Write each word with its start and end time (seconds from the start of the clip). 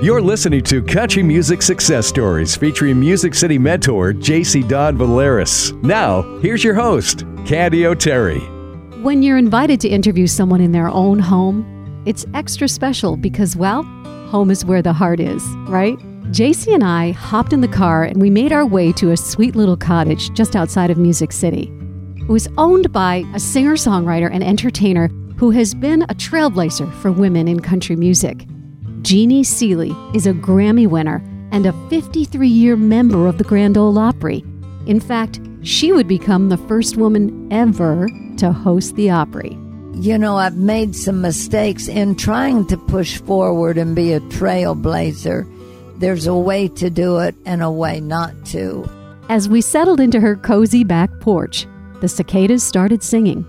You're 0.00 0.22
listening 0.22 0.62
to 0.62 0.80
Country 0.80 1.24
Music 1.24 1.60
Success 1.60 2.06
Stories 2.06 2.54
featuring 2.54 3.00
Music 3.00 3.34
City 3.34 3.58
mentor 3.58 4.12
JC 4.12 4.66
Don 4.68 4.96
Valeris. 4.96 5.72
Now, 5.82 6.22
here's 6.38 6.62
your 6.62 6.76
host, 6.76 7.24
Candy 7.44 7.84
O'Terry. 7.84 8.38
When 9.02 9.24
you're 9.24 9.36
invited 9.36 9.80
to 9.80 9.88
interview 9.88 10.28
someone 10.28 10.60
in 10.60 10.70
their 10.70 10.86
own 10.88 11.18
home, 11.18 12.04
it's 12.06 12.24
extra 12.32 12.68
special 12.68 13.16
because, 13.16 13.56
well, 13.56 13.82
home 14.30 14.52
is 14.52 14.64
where 14.64 14.82
the 14.82 14.92
heart 14.92 15.18
is, 15.18 15.42
right? 15.66 15.98
JC 16.30 16.72
and 16.72 16.84
I 16.84 17.10
hopped 17.10 17.52
in 17.52 17.60
the 17.60 17.66
car 17.66 18.04
and 18.04 18.20
we 18.20 18.30
made 18.30 18.52
our 18.52 18.64
way 18.64 18.92
to 18.92 19.10
a 19.10 19.16
sweet 19.16 19.56
little 19.56 19.76
cottage 19.76 20.30
just 20.32 20.54
outside 20.54 20.90
of 20.90 20.96
Music 20.96 21.32
City. 21.32 21.72
It 22.18 22.28
was 22.28 22.46
owned 22.56 22.92
by 22.92 23.24
a 23.34 23.40
singer 23.40 23.74
songwriter 23.74 24.30
and 24.32 24.44
entertainer 24.44 25.08
who 25.38 25.50
has 25.50 25.74
been 25.74 26.02
a 26.02 26.14
trailblazer 26.14 26.92
for 27.02 27.10
women 27.10 27.48
in 27.48 27.58
country 27.58 27.96
music. 27.96 28.46
Jeannie 29.02 29.44
Seely 29.44 29.94
is 30.12 30.26
a 30.26 30.32
Grammy 30.32 30.86
winner 30.86 31.22
and 31.52 31.66
a 31.66 31.88
53 31.88 32.48
year 32.48 32.76
member 32.76 33.26
of 33.26 33.38
the 33.38 33.44
Grand 33.44 33.78
Ole 33.78 33.98
Opry. 33.98 34.44
In 34.86 34.98
fact, 35.00 35.40
she 35.62 35.92
would 35.92 36.08
become 36.08 36.48
the 36.48 36.56
first 36.56 36.96
woman 36.96 37.48
ever 37.52 38.08
to 38.38 38.52
host 38.52 38.96
the 38.96 39.10
Opry. 39.10 39.56
You 39.94 40.18
know, 40.18 40.36
I've 40.36 40.56
made 40.56 40.96
some 40.96 41.20
mistakes 41.20 41.88
in 41.88 42.16
trying 42.16 42.66
to 42.66 42.76
push 42.76 43.18
forward 43.18 43.78
and 43.78 43.94
be 43.94 44.12
a 44.12 44.20
trailblazer. 44.20 45.46
There's 45.98 46.26
a 46.26 46.36
way 46.36 46.68
to 46.68 46.90
do 46.90 47.18
it 47.18 47.34
and 47.46 47.62
a 47.62 47.70
way 47.70 48.00
not 48.00 48.32
to. 48.46 48.88
As 49.28 49.48
we 49.48 49.60
settled 49.60 50.00
into 50.00 50.20
her 50.20 50.36
cozy 50.36 50.84
back 50.84 51.10
porch, 51.20 51.66
the 52.00 52.08
cicadas 52.08 52.62
started 52.62 53.02
singing, 53.02 53.46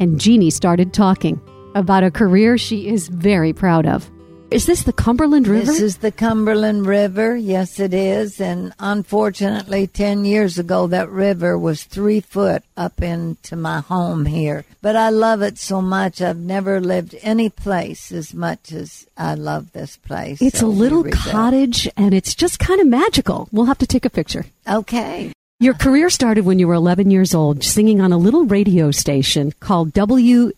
and 0.00 0.20
Jeannie 0.20 0.50
started 0.50 0.92
talking 0.92 1.40
about 1.74 2.04
a 2.04 2.10
career 2.10 2.58
she 2.58 2.88
is 2.88 3.08
very 3.08 3.52
proud 3.52 3.86
of. 3.86 4.10
Is 4.50 4.66
this 4.66 4.84
the 4.84 4.92
Cumberland 4.92 5.48
River? 5.48 5.66
This 5.66 5.80
is 5.80 5.96
the 5.96 6.12
Cumberland 6.12 6.86
River. 6.86 7.34
Yes, 7.34 7.80
it 7.80 7.92
is. 7.92 8.40
And 8.40 8.72
unfortunately, 8.78 9.88
10 9.88 10.24
years 10.24 10.58
ago, 10.58 10.86
that 10.86 11.10
river 11.10 11.58
was 11.58 11.82
three 11.82 12.20
foot 12.20 12.62
up 12.76 13.02
into 13.02 13.56
my 13.56 13.80
home 13.80 14.26
here. 14.26 14.64
But 14.80 14.94
I 14.94 15.08
love 15.08 15.42
it 15.42 15.58
so 15.58 15.82
much. 15.82 16.22
I've 16.22 16.38
never 16.38 16.80
lived 16.80 17.16
any 17.22 17.48
place 17.48 18.12
as 18.12 18.32
much 18.32 18.70
as 18.70 19.06
I 19.16 19.34
love 19.34 19.72
this 19.72 19.96
place. 19.96 20.40
It's 20.40 20.60
So 20.60 20.66
a 20.66 20.68
little 20.68 21.02
cottage, 21.04 21.88
and 21.96 22.14
it's 22.14 22.34
just 22.34 22.60
kind 22.60 22.80
of 22.80 22.86
magical. 22.86 23.48
We'll 23.50 23.66
have 23.66 23.78
to 23.78 23.86
take 23.86 24.04
a 24.04 24.10
picture. 24.10 24.46
Okay. 24.68 25.32
Your 25.64 25.72
career 25.72 26.10
started 26.10 26.44
when 26.44 26.58
you 26.58 26.68
were 26.68 26.74
11 26.74 27.10
years 27.10 27.34
old, 27.34 27.64
singing 27.64 28.02
on 28.02 28.12
a 28.12 28.18
little 28.18 28.44
radio 28.44 28.90
station 28.90 29.50
called 29.60 29.94
WMGW 29.94 30.52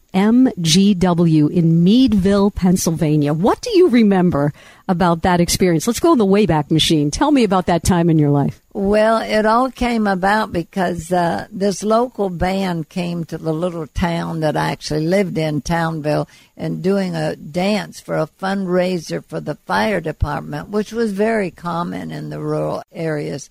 in 1.48 1.84
Meadville, 1.84 2.50
Pennsylvania. 2.50 3.32
What 3.32 3.62
do 3.62 3.70
you 3.78 3.88
remember 3.88 4.52
about 4.88 5.22
that 5.22 5.40
experience? 5.40 5.86
Let's 5.86 6.00
go 6.00 6.10
in 6.10 6.18
the 6.18 6.26
Wayback 6.26 6.72
Machine. 6.72 7.12
Tell 7.12 7.30
me 7.30 7.44
about 7.44 7.66
that 7.66 7.84
time 7.84 8.10
in 8.10 8.18
your 8.18 8.30
life. 8.30 8.60
Well, 8.72 9.18
it 9.18 9.46
all 9.46 9.70
came 9.70 10.08
about 10.08 10.52
because 10.52 11.12
uh, 11.12 11.46
this 11.52 11.84
local 11.84 12.28
band 12.28 12.88
came 12.88 13.24
to 13.26 13.38
the 13.38 13.54
little 13.54 13.86
town 13.86 14.40
that 14.40 14.56
I 14.56 14.72
actually 14.72 15.06
lived 15.06 15.38
in, 15.38 15.60
Townville, 15.60 16.26
and 16.56 16.82
doing 16.82 17.14
a 17.14 17.36
dance 17.36 18.00
for 18.00 18.18
a 18.18 18.26
fundraiser 18.26 19.24
for 19.24 19.38
the 19.38 19.54
fire 19.54 20.00
department, 20.00 20.70
which 20.70 20.92
was 20.92 21.12
very 21.12 21.52
common 21.52 22.10
in 22.10 22.30
the 22.30 22.40
rural 22.40 22.82
areas. 22.90 23.50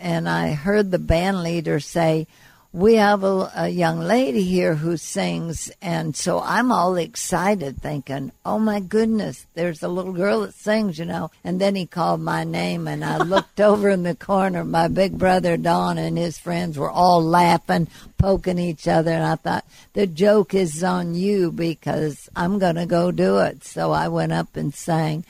And 0.00 0.28
I 0.28 0.52
heard 0.52 0.90
the 0.90 0.98
band 0.98 1.42
leader 1.42 1.78
say, 1.78 2.26
we 2.72 2.94
have 2.94 3.24
a, 3.24 3.50
a 3.56 3.68
young 3.68 3.98
lady 3.98 4.44
here 4.44 4.76
who 4.76 4.96
sings, 4.96 5.72
and 5.82 6.14
so 6.14 6.40
I'm 6.40 6.70
all 6.70 6.94
excited, 6.96 7.82
thinking, 7.82 8.30
"Oh 8.44 8.60
my 8.60 8.78
goodness, 8.78 9.46
there's 9.54 9.82
a 9.82 9.88
little 9.88 10.12
girl 10.12 10.42
that 10.42 10.54
sings," 10.54 10.96
you 10.96 11.04
know. 11.04 11.32
And 11.42 11.60
then 11.60 11.74
he 11.74 11.86
called 11.86 12.20
my 12.20 12.44
name, 12.44 12.86
and 12.86 13.04
I 13.04 13.16
looked 13.24 13.60
over 13.60 13.88
in 13.90 14.04
the 14.04 14.14
corner. 14.14 14.64
My 14.64 14.86
big 14.86 15.18
brother 15.18 15.56
Don 15.56 15.98
and 15.98 16.16
his 16.16 16.38
friends 16.38 16.78
were 16.78 16.90
all 16.90 17.20
laughing, 17.24 17.88
poking 18.18 18.60
each 18.60 18.86
other, 18.86 19.10
and 19.10 19.24
I 19.24 19.34
thought 19.34 19.64
the 19.94 20.06
joke 20.06 20.54
is 20.54 20.84
on 20.84 21.16
you 21.16 21.50
because 21.50 22.28
I'm 22.36 22.60
going 22.60 22.76
to 22.76 22.86
go 22.86 23.10
do 23.10 23.38
it. 23.38 23.64
So 23.64 23.90
I 23.90 24.06
went 24.06 24.32
up 24.32 24.56
and 24.56 24.72
sang, 24.72 25.24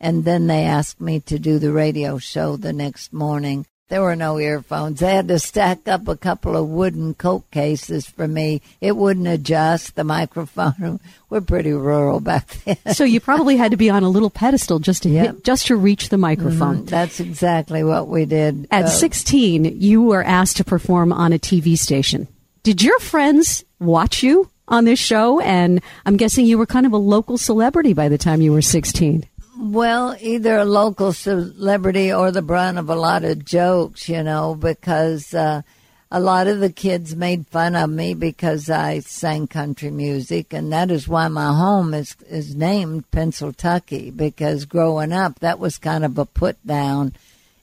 and 0.00 0.24
then 0.24 0.46
they 0.46 0.64
asked 0.64 0.98
me 0.98 1.20
to 1.20 1.38
do 1.38 1.58
the 1.58 1.72
radio 1.72 2.16
show 2.16 2.56
the 2.56 2.72
next 2.72 3.12
morning. 3.12 3.66
There 3.88 4.02
were 4.02 4.16
no 4.16 4.40
earphones. 4.40 4.98
They 4.98 5.14
had 5.14 5.28
to 5.28 5.38
stack 5.38 5.86
up 5.86 6.08
a 6.08 6.16
couple 6.16 6.56
of 6.56 6.66
wooden 6.68 7.14
coke 7.14 7.48
cases 7.52 8.04
for 8.04 8.26
me. 8.26 8.60
It 8.80 8.96
wouldn't 8.96 9.28
adjust 9.28 9.94
the 9.94 10.02
microphone. 10.02 10.98
We're 11.30 11.40
pretty 11.40 11.72
rural 11.72 12.18
back 12.18 12.48
then. 12.64 12.94
So 12.94 13.04
you 13.04 13.20
probably 13.20 13.56
had 13.56 13.70
to 13.70 13.76
be 13.76 13.88
on 13.88 14.02
a 14.02 14.08
little 14.08 14.30
pedestal 14.30 14.80
just 14.80 15.04
to 15.04 15.08
Yep. 15.08 15.26
hit, 15.36 15.44
just 15.44 15.66
to 15.68 15.76
reach 15.76 16.08
the 16.08 16.18
microphone. 16.18 16.84
That's 16.84 17.20
exactly 17.20 17.84
what 17.84 18.08
we 18.08 18.24
did. 18.24 18.66
At 18.72 18.86
Uh, 18.86 18.88
16, 18.88 19.80
you 19.80 20.02
were 20.02 20.24
asked 20.24 20.56
to 20.56 20.64
perform 20.64 21.12
on 21.12 21.32
a 21.32 21.38
TV 21.38 21.78
station. 21.78 22.26
Did 22.64 22.82
your 22.82 22.98
friends 22.98 23.64
watch 23.78 24.20
you 24.24 24.50
on 24.66 24.84
this 24.84 24.98
show? 24.98 25.38
And 25.40 25.80
I'm 26.04 26.16
guessing 26.16 26.44
you 26.44 26.58
were 26.58 26.66
kind 26.66 26.86
of 26.86 26.92
a 26.92 26.96
local 26.96 27.38
celebrity 27.38 27.92
by 27.92 28.08
the 28.08 28.18
time 28.18 28.40
you 28.42 28.50
were 28.52 28.62
16. 28.62 29.24
Well, 29.58 30.14
either 30.20 30.58
a 30.58 30.66
local 30.66 31.14
celebrity 31.14 32.12
or 32.12 32.30
the 32.30 32.42
brunt 32.42 32.76
of 32.76 32.90
a 32.90 32.94
lot 32.94 33.24
of 33.24 33.42
jokes, 33.42 34.06
you 34.06 34.22
know, 34.22 34.54
because 34.54 35.32
uh, 35.32 35.62
a 36.10 36.20
lot 36.20 36.46
of 36.46 36.60
the 36.60 36.70
kids 36.70 37.16
made 37.16 37.46
fun 37.46 37.74
of 37.74 37.88
me 37.88 38.12
because 38.12 38.68
I 38.68 38.98
sang 38.98 39.46
country 39.46 39.90
music, 39.90 40.52
and 40.52 40.70
that 40.74 40.90
is 40.90 41.08
why 41.08 41.28
my 41.28 41.54
home 41.54 41.94
is 41.94 42.16
is 42.28 42.54
named 42.54 43.10
Pennsylvania. 43.10 44.12
Because 44.12 44.66
growing 44.66 45.12
up, 45.12 45.38
that 45.38 45.58
was 45.58 45.78
kind 45.78 46.04
of 46.04 46.18
a 46.18 46.26
put 46.26 46.64
down. 46.66 47.14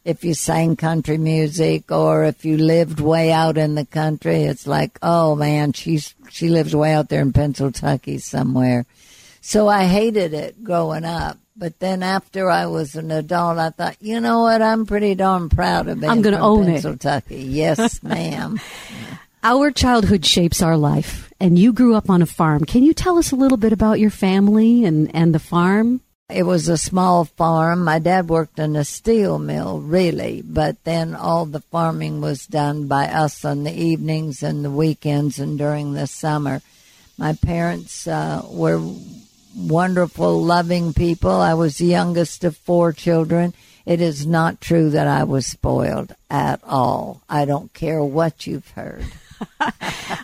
If 0.04 0.24
you 0.24 0.34
sang 0.34 0.76
country 0.76 1.20
music 1.20 1.92
or 1.92 2.26
if 2.26 2.44
you 2.44 2.58
lived 2.58 3.00
way 3.00 3.32
out 3.32 3.58
in 3.58 3.76
the 3.76 3.86
country, 3.86 4.44
it's 4.44 4.66
like, 4.66 4.98
oh 5.04 5.36
man, 5.36 5.74
she's 5.74 6.16
she 6.32 6.50
lives 6.50 6.76
way 6.76 6.92
out 6.92 7.10
there 7.10 7.22
in 7.22 7.34
Pennsylvania 7.34 8.20
somewhere. 8.20 8.88
So 9.42 9.68
I 9.68 9.86
hated 9.86 10.34
it 10.34 10.64
growing 10.64 11.06
up. 11.06 11.38
But 11.56 11.80
then 11.80 12.02
after 12.02 12.50
I 12.50 12.66
was 12.66 12.96
an 12.96 13.12
adult, 13.12 13.60
I 13.60 13.70
thought, 13.70 13.98
you 14.02 14.20
know 14.20 14.42
what? 14.42 14.62
I'm 14.62 14.86
pretty 14.86 15.14
darn 15.14 15.50
proud 15.50 15.88
of 15.88 16.00
being 16.00 16.12
I'm 16.12 16.22
gonna 16.24 16.38
from 16.38 16.46
own 16.46 16.64
it. 16.70 16.82
Pennsylvania. 16.84 17.22
Yes, 17.30 18.02
ma'am. 18.04 18.60
Our 19.44 19.72
childhood 19.72 20.26
shapes 20.26 20.62
our 20.62 20.78
life, 20.78 21.32
and 21.40 21.60
you 21.60 21.74
grew 21.74 21.96
up 21.96 22.10
on 22.10 22.22
a 22.22 22.26
farm. 22.26 22.66
Can 22.66 22.82
you 22.84 22.94
tell 22.94 23.18
us 23.18 23.32
a 23.32 23.36
little 23.36 23.58
bit 23.58 23.74
about 23.74 24.00
your 24.00 24.10
family 24.10 24.86
and, 24.86 25.14
and 25.16 25.36
the 25.36 25.40
farm? 25.40 26.02
It 26.30 26.44
was 26.44 26.70
a 26.70 26.78
small 26.78 27.26
farm. 27.26 27.84
My 27.84 28.00
dad 28.00 28.30
worked 28.30 28.58
in 28.58 28.76
a 28.76 28.86
steel 28.86 29.38
mill, 29.38 29.80
really, 29.82 30.42
but 30.42 30.84
then 30.86 31.14
all 31.14 31.46
the 31.46 31.60
farming 31.60 32.22
was 32.22 32.48
done 32.48 32.88
by 32.88 33.08
us 33.08 33.46
on 33.46 33.64
the 33.66 33.74
evenings 33.74 34.42
and 34.42 34.66
the 34.66 34.72
weekends 34.72 35.38
and 35.38 35.58
during 35.60 35.94
the 35.94 36.08
summer. 36.08 36.62
My 37.18 37.34
parents 37.34 38.08
uh, 38.08 38.42
were 38.50 38.82
wonderful, 39.56 40.42
loving 40.44 40.94
people. 40.94 41.32
I 41.32 41.54
was 41.54 41.78
the 41.78 41.86
youngest 41.86 42.44
of 42.44 42.58
four 42.58 42.94
children. 42.94 43.54
It 43.86 44.02
is 44.02 44.26
not 44.26 44.62
true 44.62 44.90
that 44.92 45.08
I 45.08 45.24
was 45.26 45.46
spoiled 45.46 46.16
at 46.30 46.62
all. 46.64 47.22
I 47.30 47.46
don't 47.46 47.74
care 47.74 48.04
what 48.04 48.48
you've 48.48 48.70
heard. 48.70 49.06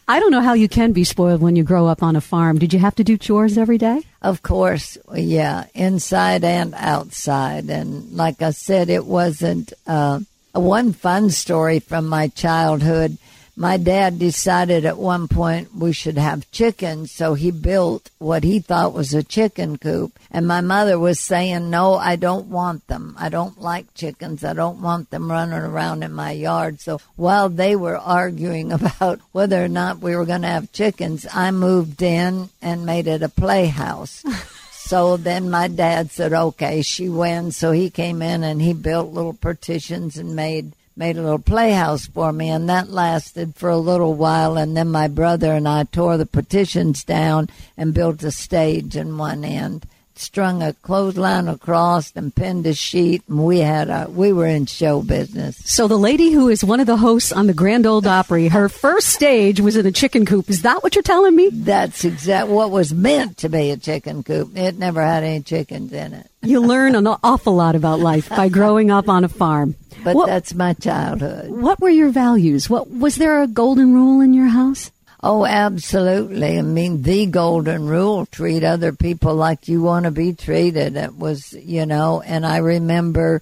I 0.07 0.19
don't 0.19 0.31
know 0.31 0.41
how 0.41 0.53
you 0.53 0.69
can 0.69 0.93
be 0.93 1.03
spoiled 1.03 1.41
when 1.41 1.55
you 1.55 1.63
grow 1.63 1.87
up 1.87 2.01
on 2.01 2.15
a 2.15 2.21
farm. 2.21 2.57
Did 2.57 2.73
you 2.73 2.79
have 2.79 2.95
to 2.95 3.03
do 3.03 3.17
chores 3.17 3.57
every 3.57 3.77
day? 3.77 4.01
Of 4.21 4.41
course, 4.41 4.97
yeah, 5.13 5.65
inside 5.73 6.43
and 6.43 6.73
outside. 6.75 7.69
And 7.69 8.13
like 8.13 8.41
I 8.41 8.51
said, 8.51 8.89
it 8.89 9.05
wasn't 9.05 9.73
uh, 9.85 10.21
one 10.53 10.93
fun 10.93 11.29
story 11.29 11.79
from 11.79 12.07
my 12.07 12.29
childhood. 12.29 13.17
My 13.61 13.75
dad 13.75 14.19
decided 14.19 14.85
at 14.85 14.97
one 14.97 15.27
point 15.27 15.75
we 15.75 15.91
should 15.91 16.17
have 16.17 16.49
chickens, 16.49 17.11
so 17.11 17.33
he 17.33 17.51
built 17.51 18.09
what 18.17 18.45
he 18.45 18.59
thought 18.59 18.93
was 18.93 19.13
a 19.13 19.21
chicken 19.21 19.77
coop. 19.77 20.17
And 20.31 20.47
my 20.47 20.61
mother 20.61 20.97
was 20.97 21.19
saying, 21.19 21.69
No, 21.69 21.95
I 21.95 22.15
don't 22.15 22.45
want 22.45 22.87
them. 22.87 23.17
I 23.19 23.27
don't 23.27 23.59
like 23.59 23.93
chickens. 23.93 24.45
I 24.45 24.53
don't 24.53 24.81
want 24.81 25.09
them 25.09 25.29
running 25.29 25.59
around 25.59 26.03
in 26.03 26.13
my 26.13 26.31
yard. 26.31 26.79
So 26.79 27.01
while 27.17 27.49
they 27.49 27.75
were 27.75 27.97
arguing 27.97 28.71
about 28.79 29.19
whether 29.33 29.61
or 29.61 29.67
not 29.67 29.99
we 29.99 30.15
were 30.15 30.25
going 30.25 30.43
to 30.43 30.47
have 30.47 30.71
chickens, 30.71 31.27
I 31.33 31.51
moved 31.51 32.01
in 32.01 32.51
and 32.61 32.85
made 32.85 33.07
it 33.07 33.23
a 33.23 33.29
playhouse. 33.29 34.23
So 34.89 35.17
then 35.17 35.51
my 35.51 35.67
dad 35.67 36.09
said, 36.09 36.33
"Okay, 36.33 36.81
she 36.81 37.09
wins." 37.09 37.55
So 37.55 37.71
he 37.71 37.91
came 37.91 38.23
in 38.23 38.43
and 38.43 38.59
he 38.59 38.73
built 38.73 39.13
little 39.13 39.35
partitions 39.35 40.17
and 40.17 40.35
made 40.35 40.71
made 40.99 41.15
a 41.15 41.21
little 41.21 41.39
playhouse 41.39 42.07
for 42.07 42.33
me, 42.33 42.49
and 42.49 42.67
that 42.67 42.89
lasted 42.89 43.55
for 43.55 43.69
a 43.69 43.77
little 43.77 44.13
while. 44.15 44.57
And 44.57 44.75
then 44.75 44.91
my 44.91 45.07
brother 45.07 45.53
and 45.53 45.65
I 45.65 45.85
tore 45.85 46.17
the 46.17 46.25
partitions 46.25 47.05
down 47.05 47.47
and 47.77 47.93
built 47.93 48.21
a 48.21 48.31
stage 48.31 48.97
in 48.97 49.17
one 49.17 49.45
end, 49.45 49.85
strung 50.19 50.61
a 50.61 50.73
clothesline 50.73 51.47
across 51.47 52.11
and 52.15 52.33
pinned 52.33 52.65
a 52.67 52.73
sheet, 52.73 53.23
and 53.27 53.45
we 53.45 53.59
had 53.59 53.89
a 53.89 54.07
we 54.09 54.33
were 54.33 54.47
in 54.47 54.65
show 54.65 55.01
business. 55.01 55.57
So 55.65 55.87
the 55.87 55.97
lady 55.97 56.31
who 56.31 56.49
is 56.49 56.63
one 56.63 56.79
of 56.79 56.87
the 56.87 56.97
hosts 56.97 57.31
on 57.31 57.47
the 57.47 57.53
Grand 57.53 57.85
Ole 57.85 58.07
Opry, 58.07 58.47
her 58.47 58.69
first 58.69 59.09
stage 59.09 59.59
was 59.59 59.75
in 59.75 59.85
a 59.85 59.91
chicken 59.91 60.25
coop. 60.25 60.49
Is 60.49 60.63
that 60.63 60.83
what 60.83 60.95
you're 60.95 61.03
telling 61.03 61.35
me? 61.35 61.49
That's 61.51 62.05
exact 62.05 62.49
what 62.49 62.71
was 62.71 62.93
meant 62.93 63.37
to 63.37 63.49
be 63.49 63.71
a 63.71 63.77
chicken 63.77 64.23
coop. 64.23 64.55
It 64.55 64.77
never 64.77 65.01
had 65.01 65.23
any 65.23 65.41
chickens 65.41 65.93
in 65.93 66.13
it. 66.13 66.29
You 66.41 66.61
learn 66.61 66.95
an 66.95 67.07
awful 67.07 67.55
lot 67.55 67.75
about 67.75 67.99
life 67.99 68.29
by 68.29 68.49
growing 68.59 68.91
up 68.91 69.09
on 69.09 69.23
a 69.23 69.29
farm. 69.29 69.75
But 70.03 70.15
what, 70.15 70.27
that's 70.27 70.53
my 70.53 70.73
childhood. 70.73 71.49
What 71.49 71.79
were 71.79 71.89
your 71.89 72.09
values? 72.09 72.69
What 72.69 72.89
was 72.89 73.17
there 73.17 73.41
a 73.41 73.47
golden 73.47 73.93
rule 73.93 74.21
in 74.21 74.33
your 74.33 74.47
house? 74.47 74.91
Oh, 75.21 75.45
absolutely. 75.45 76.57
I 76.57 76.61
mean, 76.61 77.01
the 77.01 77.25
golden 77.25 77.87
rule 77.87 78.25
treat 78.25 78.63
other 78.63 78.93
people 78.93 79.35
like 79.35 79.67
you 79.67 79.81
want 79.81 80.05
to 80.05 80.11
be 80.11 80.33
treated. 80.33 80.95
It 80.95 81.17
was, 81.17 81.51
you 81.53 81.85
know, 81.85 82.21
and 82.21 82.45
I 82.45 82.57
remember 82.57 83.41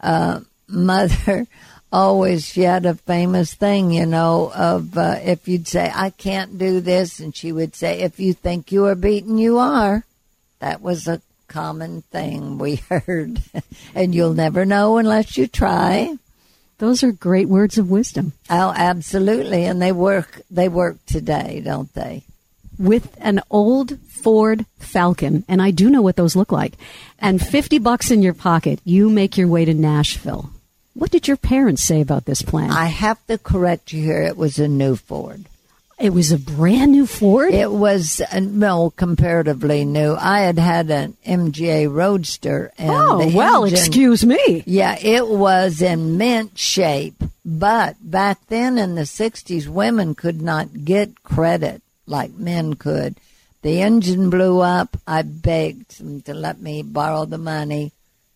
uh, 0.00 0.40
mother 0.68 1.46
always, 1.92 2.46
she 2.46 2.62
had 2.62 2.86
a 2.86 2.94
famous 2.94 3.54
thing, 3.54 3.90
you 3.90 4.06
know, 4.06 4.52
of 4.54 4.96
uh, 4.96 5.18
if 5.20 5.48
you'd 5.48 5.66
say, 5.66 5.90
I 5.92 6.10
can't 6.10 6.58
do 6.58 6.80
this, 6.80 7.18
and 7.18 7.34
she 7.34 7.50
would 7.50 7.74
say, 7.74 8.00
if 8.00 8.20
you 8.20 8.32
think 8.32 8.70
you 8.70 8.84
are 8.86 8.94
beaten, 8.94 9.36
you 9.36 9.58
are. 9.58 10.04
That 10.60 10.80
was 10.80 11.08
a 11.08 11.22
common 11.48 12.02
thing 12.02 12.58
we 12.58 12.76
heard. 12.88 13.42
and 13.96 14.14
you'll 14.14 14.34
never 14.34 14.64
know 14.64 14.98
unless 14.98 15.36
you 15.36 15.48
try. 15.48 16.16
Those 16.78 17.02
are 17.02 17.12
great 17.12 17.48
words 17.48 17.78
of 17.78 17.90
wisdom. 17.90 18.32
Oh, 18.50 18.72
absolutely, 18.76 19.64
and 19.64 19.80
they 19.80 19.92
work. 19.92 20.42
They 20.50 20.68
work 20.68 21.04
today, 21.06 21.62
don't 21.64 21.92
they? 21.94 22.24
With 22.78 23.16
an 23.20 23.40
old 23.50 23.98
Ford 24.08 24.66
Falcon, 24.78 25.44
and 25.48 25.62
I 25.62 25.70
do 25.70 25.88
know 25.88 26.02
what 26.02 26.16
those 26.16 26.36
look 26.36 26.52
like, 26.52 26.74
and 27.18 27.40
fifty 27.40 27.78
bucks 27.78 28.10
in 28.10 28.20
your 28.20 28.34
pocket, 28.34 28.80
you 28.84 29.08
make 29.08 29.38
your 29.38 29.48
way 29.48 29.64
to 29.64 29.72
Nashville. 29.72 30.50
What 30.92 31.10
did 31.10 31.28
your 31.28 31.36
parents 31.36 31.82
say 31.82 32.00
about 32.00 32.24
this 32.24 32.42
plan? 32.42 32.70
I 32.70 32.86
have 32.86 33.24
to 33.26 33.38
correct 33.38 33.92
you 33.92 34.02
here. 34.02 34.22
It 34.22 34.36
was 34.36 34.58
a 34.58 34.68
new 34.68 34.96
Ford. 34.96 35.46
It 35.98 36.12
was 36.12 36.30
a 36.30 36.38
brand 36.38 36.92
new 36.92 37.06
Ford? 37.06 37.54
It 37.54 37.70
was, 37.70 38.20
uh, 38.20 38.40
no, 38.40 38.90
comparatively 38.90 39.86
new. 39.86 40.14
I 40.14 40.40
had 40.40 40.58
had 40.58 40.90
an 40.90 41.16
MGA 41.26 41.90
Roadster. 41.90 42.70
And 42.76 42.90
oh, 42.90 43.30
well, 43.34 43.64
engine, 43.64 43.78
excuse 43.78 44.24
me. 44.24 44.62
Yeah, 44.66 44.98
it 45.00 45.26
was 45.26 45.80
in 45.80 46.18
mint 46.18 46.58
shape. 46.58 47.22
But 47.46 47.96
back 48.02 48.46
then 48.48 48.76
in 48.76 48.94
the 48.94 49.02
60s, 49.02 49.68
women 49.68 50.14
could 50.14 50.42
not 50.42 50.84
get 50.84 51.22
credit 51.22 51.80
like 52.06 52.32
men 52.34 52.74
could. 52.74 53.16
The 53.62 53.80
engine 53.80 54.28
blew 54.28 54.60
up. 54.60 54.98
I 55.06 55.22
begged 55.22 55.98
them 55.98 56.20
to 56.22 56.34
let 56.34 56.60
me 56.60 56.82
borrow 56.82 57.24
the 57.24 57.38
money 57.38 57.92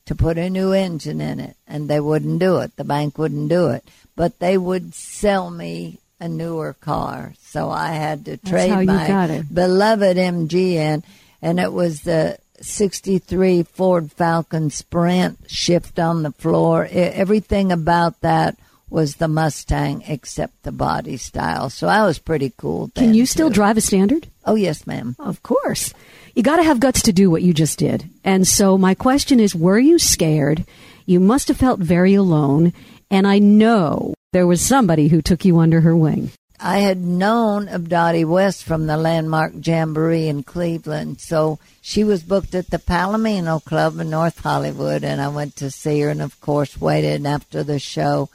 to 0.07 0.15
put 0.15 0.39
a 0.39 0.49
new 0.49 0.73
engine 0.73 1.21
in 1.21 1.39
it, 1.39 1.57
and 1.69 1.89
they 1.89 2.01
wouldn't 2.01 2.41
do 2.41 2.59
it. 2.61 2.75
The 2.77 2.85
bank 2.85 3.19
wouldn't 3.19 3.51
do 3.51 3.69
it. 3.69 3.85
But 4.17 4.39
they 4.39 4.57
would 4.57 4.95
sell 4.95 5.51
me 5.51 5.99
a 6.21 6.29
newer 6.29 6.75
car, 6.75 7.35
so 7.41 7.71
I 7.71 7.93
had 7.93 8.27
to 8.27 8.37
trade 8.37 8.87
my 8.87 9.43
beloved 9.53 10.17
MG 10.17 10.75
in, 10.75 11.03
and 11.41 11.59
it 11.59 11.73
was 11.73 12.03
the 12.03 12.39
63 12.61 13.63
Ford 13.63 14.13
Falcon 14.13 14.71
Sprint 14.71 15.39
shift 15.51 15.99
on 15.99 16.23
the 16.23 16.33
floor. 16.33 16.87
everything 16.91 17.73
about 17.73 18.21
that 18.21 18.59
was 18.91 19.17
the 19.17 19.29
Mustang 19.29 20.03
except 20.07 20.63
the 20.63 20.73
body 20.73 21.17
style. 21.17 21.71
So 21.71 21.87
I 21.87 22.05
was 22.05 22.19
pretty 22.19 22.53
cool. 22.57 22.91
Can 22.95 23.15
you 23.15 23.23
too. 23.23 23.27
still 23.27 23.51
drive 23.51 23.77
a 23.77 23.81
standard? 23.81 24.27
Oh, 24.45 24.57
yes, 24.57 24.87
ma'am. 24.87 25.15
Of 25.19 25.43
course. 25.43 25.95
You 26.35 26.43
got 26.43 26.57
to 26.57 26.65
have 26.65 26.81
guts 26.81 27.03
to 27.03 27.13
do 27.13 27.31
what 27.31 27.43
you 27.43 27.55
just 27.55 27.79
did. 27.79 28.11
And 28.25 28.47
so 28.47 28.77
my 28.77 28.95
question 28.95 29.41
is 29.41 29.55
were 29.55 29.79
you 29.79 29.99
scared? 29.99 30.65
You 31.07 31.21
must 31.21 31.49
have 31.49 31.57
felt 31.57 31.81
very 31.81 32.15
alone. 32.15 32.73
And 33.11 33.27
I 33.27 33.39
know 33.39 34.15
there 34.33 34.47
was 34.47 34.61
somebody 34.61 35.09
who 35.09 35.21
took 35.21 35.45
you 35.45 35.59
under 35.59 35.81
her 35.81 35.97
wing. 35.97 36.31
I 36.61 36.79
had 36.79 37.01
known 37.01 37.69
of 37.69 37.89
Dottie 37.89 38.25
West 38.25 38.65
from 38.65 38.87
the 38.87 38.97
Landmark 38.97 39.55
Jamboree 39.67 40.29
in 40.29 40.43
Cleveland, 40.43 41.21
so 41.21 41.59
she 41.81 42.05
was 42.05 42.23
booked 42.23 42.55
at 42.55 42.71
the 42.71 42.79
Palomino 42.79 43.65
Club 43.65 43.99
in 43.99 44.11
North 44.11 44.39
Hollywood, 44.41 45.03
and 45.03 45.21
I 45.21 45.29
went 45.29 45.57
to 45.57 45.71
see 45.71 46.01
her, 46.01 46.11
and 46.11 46.21
of 46.21 46.41
course 46.41 46.81
waited 46.81 47.25
after 47.25 47.65
the 47.65 47.79
show. 47.79 48.29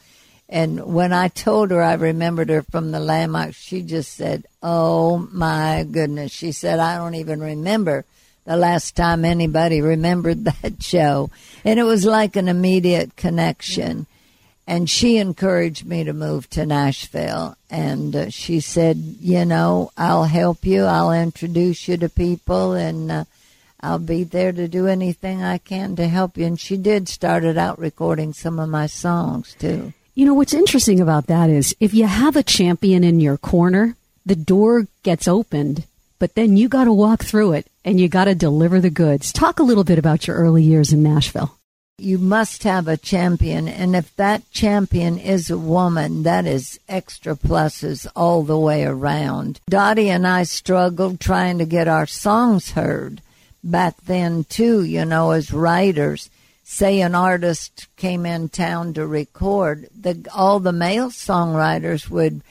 And 0.50 0.94
when 0.94 1.14
I 1.14 1.28
told 1.28 1.72
her 1.72 1.82
I 1.82 1.94
remembered 1.94 2.50
her 2.50 2.64
from 2.64 2.92
the 2.92 3.00
Landmark, 3.00 3.54
she 3.54 3.82
just 3.82 4.14
said, 4.14 4.46
"Oh 4.62 5.30
my 5.32 5.86
goodness!" 5.90 6.32
She 6.32 6.52
said, 6.52 6.80
"I 6.80 6.98
don't 6.98 7.16
even 7.16 7.40
remember." 7.40 8.06
the 8.46 8.56
last 8.56 8.96
time 8.96 9.26
anybody 9.26 9.82
remembered 9.82 10.46
that 10.62 10.84
show. 10.84 11.32
And 11.64 11.80
it 11.80 11.84
was 11.84 12.06
like 12.06 12.36
an 12.36 12.48
immediate 12.48 13.16
connection 13.16 14.06
and 14.68 14.90
she 14.90 15.18
encouraged 15.18 15.86
me 15.86 16.04
to 16.04 16.14
move 16.14 16.50
to 16.52 16.66
Nashville. 16.66 17.56
And 17.70 18.16
uh, 18.16 18.30
she 18.30 18.60
said, 18.60 18.98
you 18.98 19.46
know, 19.46 19.92
I'll 19.98 20.24
help 20.24 20.66
you. 20.66 20.84
I'll 20.84 21.12
introduce 21.12 21.88
you 21.88 21.98
to 21.98 22.10
people, 22.10 22.74
and 22.74 23.12
uh, 23.12 23.26
I'll 23.80 24.00
be 24.00 24.24
there 24.24 24.52
to 24.52 24.68
do 24.68 24.88
anything 24.88 25.44
I 25.44 25.60
can 25.60 25.96
to 25.98 26.08
help 26.08 26.38
you. 26.38 26.46
And 26.46 26.60
she 26.60 26.78
did 26.78 27.08
started 27.08 27.58
out 27.58 27.78
recording 27.78 28.34
some 28.34 28.60
of 28.60 28.70
my 28.70 28.88
songs 28.88 29.56
too. 29.60 29.94
You 30.16 30.26
know 30.26 30.34
what's 30.34 30.54
interesting 30.54 31.02
about 31.02 31.28
that 31.28 31.50
is 31.50 31.76
if 31.80 31.94
you 31.94 32.06
have 32.08 32.36
a 32.36 32.44
champion 32.44 33.04
in 33.04 33.20
your 33.20 33.38
corner, 33.38 33.96
the 34.26 34.36
door 34.36 34.88
gets 35.04 35.28
opened, 35.28 35.84
but 36.20 36.36
then 36.36 36.58
you 36.58 36.70
got 36.70 36.86
to 36.86 36.94
walk 36.94 37.24
through 37.24 37.52
it 37.52 37.68
and 37.84 38.00
you 38.00 38.08
got 38.08 38.26
to 38.26 38.34
deliver 38.34 38.80
the 38.80 38.90
goods. 38.90 39.32
Talk 39.34 39.60
a 39.60 39.64
little 39.64 39.84
bit 39.84 40.00
about 40.00 40.26
your 40.26 40.38
early 40.38 40.64
years 40.64 40.94
in 40.94 41.04
Nashville. 41.04 41.56
You 41.98 42.18
must 42.18 42.64
have 42.64 42.90
a 42.90 42.98
champion, 42.98 43.70
and 43.70 43.96
if 43.96 44.14
that 44.18 44.52
champion 44.52 45.18
is 45.18 45.50
a 45.50 45.58
woman, 45.58 46.24
that 46.24 46.46
is 46.46 46.78
extra 46.90 47.36
pluses 47.36 48.06
all 48.18 48.44
the 48.44 48.60
way 48.60 48.84
around. 48.84 49.62
Dottie 49.70 50.10
and 50.10 50.28
I 50.28 50.44
struggled 50.44 51.22
trying 51.22 51.58
to 51.60 51.66
get 51.66 51.88
our 51.88 52.06
songs 52.06 52.72
heard 52.72 53.22
back 53.64 53.96
then, 54.02 54.44
too, 54.44 54.84
you 54.84 55.06
know, 55.06 55.32
as 55.32 55.54
writers. 55.54 56.30
Say 56.66 57.00
an 57.00 57.16
artist 57.16 57.88
came 57.96 58.26
in 58.26 58.50
town 58.50 58.94
to 58.96 59.08
record, 59.08 59.88
the, 59.98 60.28
all 60.36 60.60
the 60.60 60.74
male 60.74 61.12
songwriters 61.12 62.10
would 62.10 62.42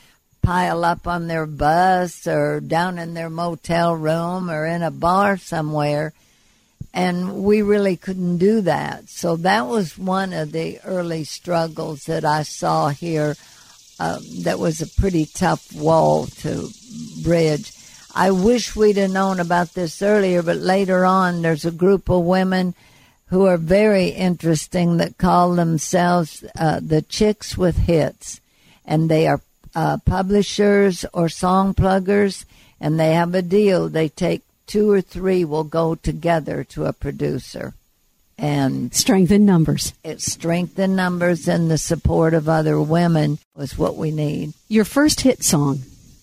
pile 0.40 0.86
up 0.86 1.06
on 1.06 1.26
their 1.26 1.44
bus 1.44 2.26
or 2.26 2.60
down 2.60 2.98
in 2.98 3.12
their 3.12 3.30
motel 3.30 3.94
room 3.94 4.50
or 4.50 4.64
in 4.64 4.82
a 4.82 4.90
bar 4.90 5.36
somewhere 5.36 6.14
and 6.94 7.42
we 7.42 7.60
really 7.60 7.96
couldn't 7.96 8.38
do 8.38 8.60
that. 8.60 9.08
So 9.08 9.34
that 9.38 9.66
was 9.66 9.98
one 9.98 10.32
of 10.32 10.52
the 10.52 10.78
early 10.84 11.24
struggles 11.24 12.04
that 12.04 12.24
I 12.24 12.44
saw 12.44 12.88
here. 12.88 13.34
Uh, 13.98 14.20
that 14.42 14.60
was 14.60 14.80
a 14.80 15.00
pretty 15.00 15.26
tough 15.26 15.72
wall 15.74 16.26
to 16.26 16.68
bridge. 17.22 17.72
I 18.14 18.30
wish 18.30 18.76
we'd 18.76 18.96
have 18.96 19.10
known 19.10 19.40
about 19.40 19.74
this 19.74 20.00
earlier, 20.02 20.42
but 20.42 20.56
later 20.56 21.04
on, 21.04 21.42
there's 21.42 21.64
a 21.64 21.72
group 21.72 22.08
of 22.08 22.24
women 22.24 22.74
who 23.26 23.46
are 23.46 23.56
very 23.56 24.08
interesting 24.08 24.98
that 24.98 25.18
call 25.18 25.56
themselves 25.56 26.44
uh, 26.56 26.78
the 26.80 27.02
Chicks 27.02 27.58
with 27.58 27.76
Hits, 27.76 28.40
and 28.84 29.08
they 29.08 29.26
are 29.26 29.40
uh, 29.74 29.96
publishers 30.04 31.04
or 31.12 31.28
song 31.28 31.74
pluggers, 31.74 32.44
and 32.80 33.00
they 33.00 33.14
have 33.14 33.34
a 33.34 33.42
deal. 33.42 33.88
They 33.88 34.08
take 34.08 34.43
two 34.66 34.90
or 34.90 35.00
three 35.00 35.44
will 35.44 35.64
go 35.64 35.94
together 35.94 36.64
to 36.64 36.86
a 36.86 36.92
producer 36.92 37.74
and 38.36 38.92
strengthen 38.94 39.44
numbers. 39.44 39.94
It 40.02 40.20
strengthen 40.20 40.96
numbers 40.96 41.46
and 41.48 41.70
the 41.70 41.78
support 41.78 42.34
of 42.34 42.48
other 42.48 42.80
women 42.80 43.38
was 43.54 43.78
what 43.78 43.96
we 43.96 44.10
need. 44.10 44.54
Your 44.68 44.84
first 44.84 45.20
hit 45.20 45.44
song, 45.44 45.80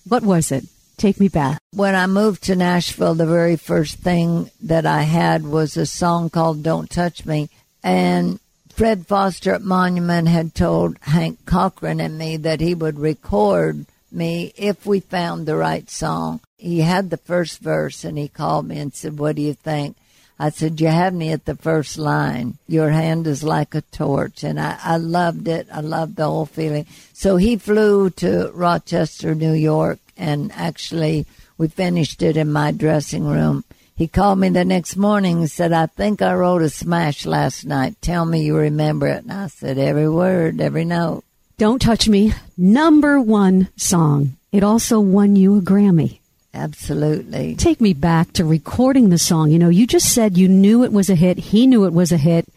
what 0.08 0.24
was 0.24 0.52
it? 0.52 0.66
Take 0.98 1.20
me 1.20 1.30
back. 1.30 1.60
When 1.74 1.96
I 1.96 2.06
moved 2.08 2.44
to 2.44 2.56
Nashville, 2.56 3.16
the 3.16 3.26
very 3.26 3.56
first 3.56 3.98
thing 3.98 4.52
that 4.62 4.86
I 4.86 5.04
had 5.04 5.44
was 5.44 5.76
a 5.76 5.86
song 5.86 6.30
called 6.30 6.64
Don't 6.64 6.90
Touch 6.90 7.26
Me. 7.26 7.50
And 7.84 8.40
Fred 8.70 9.08
Foster 9.08 9.54
at 9.54 9.64
Monument 9.64 10.28
had 10.28 10.54
told 10.54 10.98
Hank 11.02 11.46
Cochran 11.46 12.00
and 12.00 12.18
me 12.18 12.38
that 12.38 12.62
he 12.62 12.76
would 12.76 13.00
record 13.00 13.86
me 14.14 14.54
if 14.56 14.86
we 14.86 15.00
found 15.00 15.46
the 15.46 15.56
right 15.56 15.90
song 15.90 16.42
he 16.62 16.82
had 16.82 17.10
the 17.10 17.18
first 17.18 17.60
verse 17.60 18.04
and 18.04 18.20
he 18.20 18.28
called 18.28 18.68
me 18.68 18.78
and 18.78 18.94
said, 18.94 19.18
What 19.18 19.36
do 19.36 19.42
you 19.42 19.56
think? 19.56 19.98
I 20.38 20.52
said, 20.52 20.80
You 20.80 20.88
have 20.88 21.14
me 21.14 21.32
at 21.32 21.46
the 21.46 21.56
first 21.56 21.98
line. 21.98 22.60
Your 22.68 22.92
hand 22.92 23.26
is 23.26 23.44
like 23.44 23.74
a 23.74 23.82
torch. 23.82 24.44
And 24.44 24.60
I, 24.60 24.78
I 24.84 24.98
loved 24.98 25.48
it. 25.48 25.68
I 25.74 25.82
loved 25.82 26.18
the 26.18 26.26
whole 26.26 26.46
feeling. 26.46 26.86
So 27.14 27.38
he 27.38 27.58
flew 27.58 28.12
to 28.12 28.52
Rochester, 28.54 29.34
New 29.34 29.54
York, 29.54 30.00
and 30.16 30.52
actually 30.52 31.26
we 31.58 31.68
finished 31.68 32.22
it 32.22 32.38
in 32.38 32.52
my 32.52 32.72
dressing 32.72 33.26
room. 33.26 33.64
He 33.96 34.08
called 34.08 34.38
me 34.38 34.50
the 34.50 34.64
next 34.64 34.96
morning 34.96 35.40
and 35.40 35.52
said, 35.52 35.74
I 35.74 35.88
think 35.88 36.22
I 36.22 36.36
wrote 36.36 36.62
a 36.62 36.70
smash 36.70 37.26
last 37.26 37.66
night. 37.66 37.96
Tell 38.02 38.26
me 38.26 38.44
you 38.44 38.56
remember 38.56 39.08
it. 39.08 39.24
And 39.24 39.34
I 39.34 39.48
said, 39.48 39.80
Every 39.80 40.10
word, 40.10 40.62
every 40.62 40.86
note. 40.86 41.24
Don't 41.62 41.80
Touch 41.80 42.10
Me, 42.10 42.34
number 42.58 43.22
one 43.22 43.68
song. 43.78 44.36
It 44.52 44.64
also 44.64 45.00
won 45.00 45.36
you 45.36 45.60
a 45.60 45.62
Grammy. 45.62 46.18
Absolutely. 46.56 47.54
Take 47.54 47.80
me 47.80 47.94
back 47.94 48.34
to 48.34 48.44
recording 48.44 49.10
the 49.10 49.20
song. 49.20 49.52
You 49.52 49.60
know, 49.60 49.70
you 49.70 49.86
just 49.86 50.12
said 50.12 50.40
you 50.40 50.48
knew 50.50 50.84
it 50.84 50.92
was 50.92 51.12
a 51.12 51.14
hit, 51.14 51.38
he 51.38 51.68
knew 51.68 51.86
it 51.86 51.94
was 51.94 52.12
a 52.12 52.18
hit. 52.18 52.48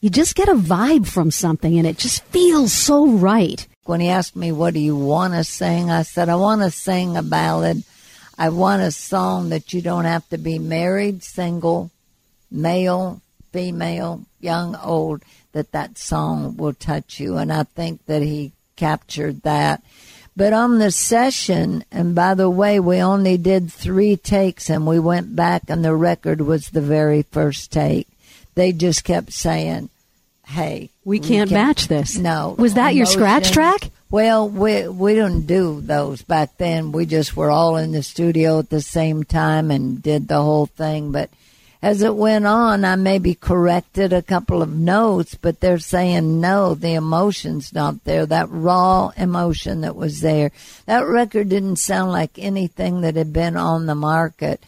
You 0.00 0.08
just 0.08 0.34
get 0.34 0.48
a 0.48 0.54
vibe 0.54 1.06
from 1.06 1.30
something 1.30 1.76
and 1.76 1.86
it 1.86 1.98
just 1.98 2.24
feels 2.24 2.72
so 2.72 3.06
right. 3.06 3.66
When 3.84 4.00
he 4.00 4.08
asked 4.08 4.36
me, 4.36 4.52
What 4.52 4.72
do 4.72 4.80
you 4.80 4.96
want 4.96 5.34
to 5.34 5.44
sing? 5.44 5.90
I 5.90 6.00
said, 6.00 6.30
I 6.30 6.36
want 6.36 6.62
to 6.62 6.70
sing 6.70 7.18
a 7.18 7.22
ballad. 7.22 7.82
I 8.38 8.48
want 8.48 8.80
a 8.80 8.90
song 8.90 9.50
that 9.50 9.74
you 9.74 9.82
don't 9.82 10.06
have 10.06 10.26
to 10.30 10.38
be 10.38 10.58
married, 10.58 11.22
single, 11.22 11.90
male, 12.50 13.20
female, 13.52 14.22
young, 14.40 14.76
old, 14.76 15.22
that 15.56 15.72
that 15.72 15.96
song 15.96 16.54
will 16.58 16.74
touch 16.74 17.18
you. 17.18 17.38
And 17.38 17.50
I 17.50 17.62
think 17.62 18.04
that 18.04 18.20
he 18.20 18.52
captured 18.76 19.40
that. 19.42 19.82
But 20.36 20.52
on 20.52 20.78
the 20.78 20.90
session, 20.90 21.82
and 21.90 22.14
by 22.14 22.34
the 22.34 22.50
way, 22.50 22.78
we 22.78 23.00
only 23.00 23.38
did 23.38 23.72
three 23.72 24.18
takes 24.18 24.68
and 24.68 24.86
we 24.86 24.98
went 24.98 25.34
back 25.34 25.62
and 25.68 25.82
the 25.82 25.94
record 25.94 26.42
was 26.42 26.68
the 26.68 26.82
very 26.82 27.22
first 27.22 27.72
take. 27.72 28.06
They 28.54 28.72
just 28.72 29.02
kept 29.02 29.32
saying, 29.32 29.88
hey. 30.46 30.90
We 31.06 31.20
can't 31.20 31.48
can, 31.48 31.54
match 31.56 31.88
this. 31.88 32.18
No. 32.18 32.54
Was 32.58 32.74
that 32.74 32.94
your 32.94 33.06
scratch 33.06 33.50
track? 33.50 33.90
Well, 34.10 34.46
we 34.48 34.86
we 34.86 35.14
didn't 35.14 35.46
do 35.46 35.80
those 35.80 36.20
back 36.22 36.58
then. 36.58 36.92
We 36.92 37.06
just 37.06 37.34
were 37.34 37.50
all 37.50 37.76
in 37.76 37.92
the 37.92 38.02
studio 38.02 38.58
at 38.58 38.68
the 38.68 38.82
same 38.82 39.24
time 39.24 39.70
and 39.70 40.02
did 40.02 40.28
the 40.28 40.42
whole 40.42 40.66
thing. 40.66 41.12
But 41.12 41.30
as 41.82 42.02
it 42.02 42.14
went 42.14 42.46
on, 42.46 42.84
I 42.84 42.96
maybe 42.96 43.34
corrected 43.34 44.12
a 44.12 44.22
couple 44.22 44.62
of 44.62 44.76
notes, 44.76 45.34
but 45.34 45.60
they're 45.60 45.78
saying 45.78 46.40
no, 46.40 46.74
the 46.74 46.94
emotion's 46.94 47.72
not 47.72 48.04
there. 48.04 48.26
That 48.26 48.48
raw 48.50 49.12
emotion 49.16 49.82
that 49.82 49.96
was 49.96 50.20
there. 50.20 50.52
That 50.86 51.06
record 51.06 51.48
didn't 51.48 51.76
sound 51.76 52.12
like 52.12 52.38
anything 52.38 53.02
that 53.02 53.16
had 53.16 53.32
been 53.32 53.56
on 53.56 53.86
the 53.86 53.94
market. 53.94 54.62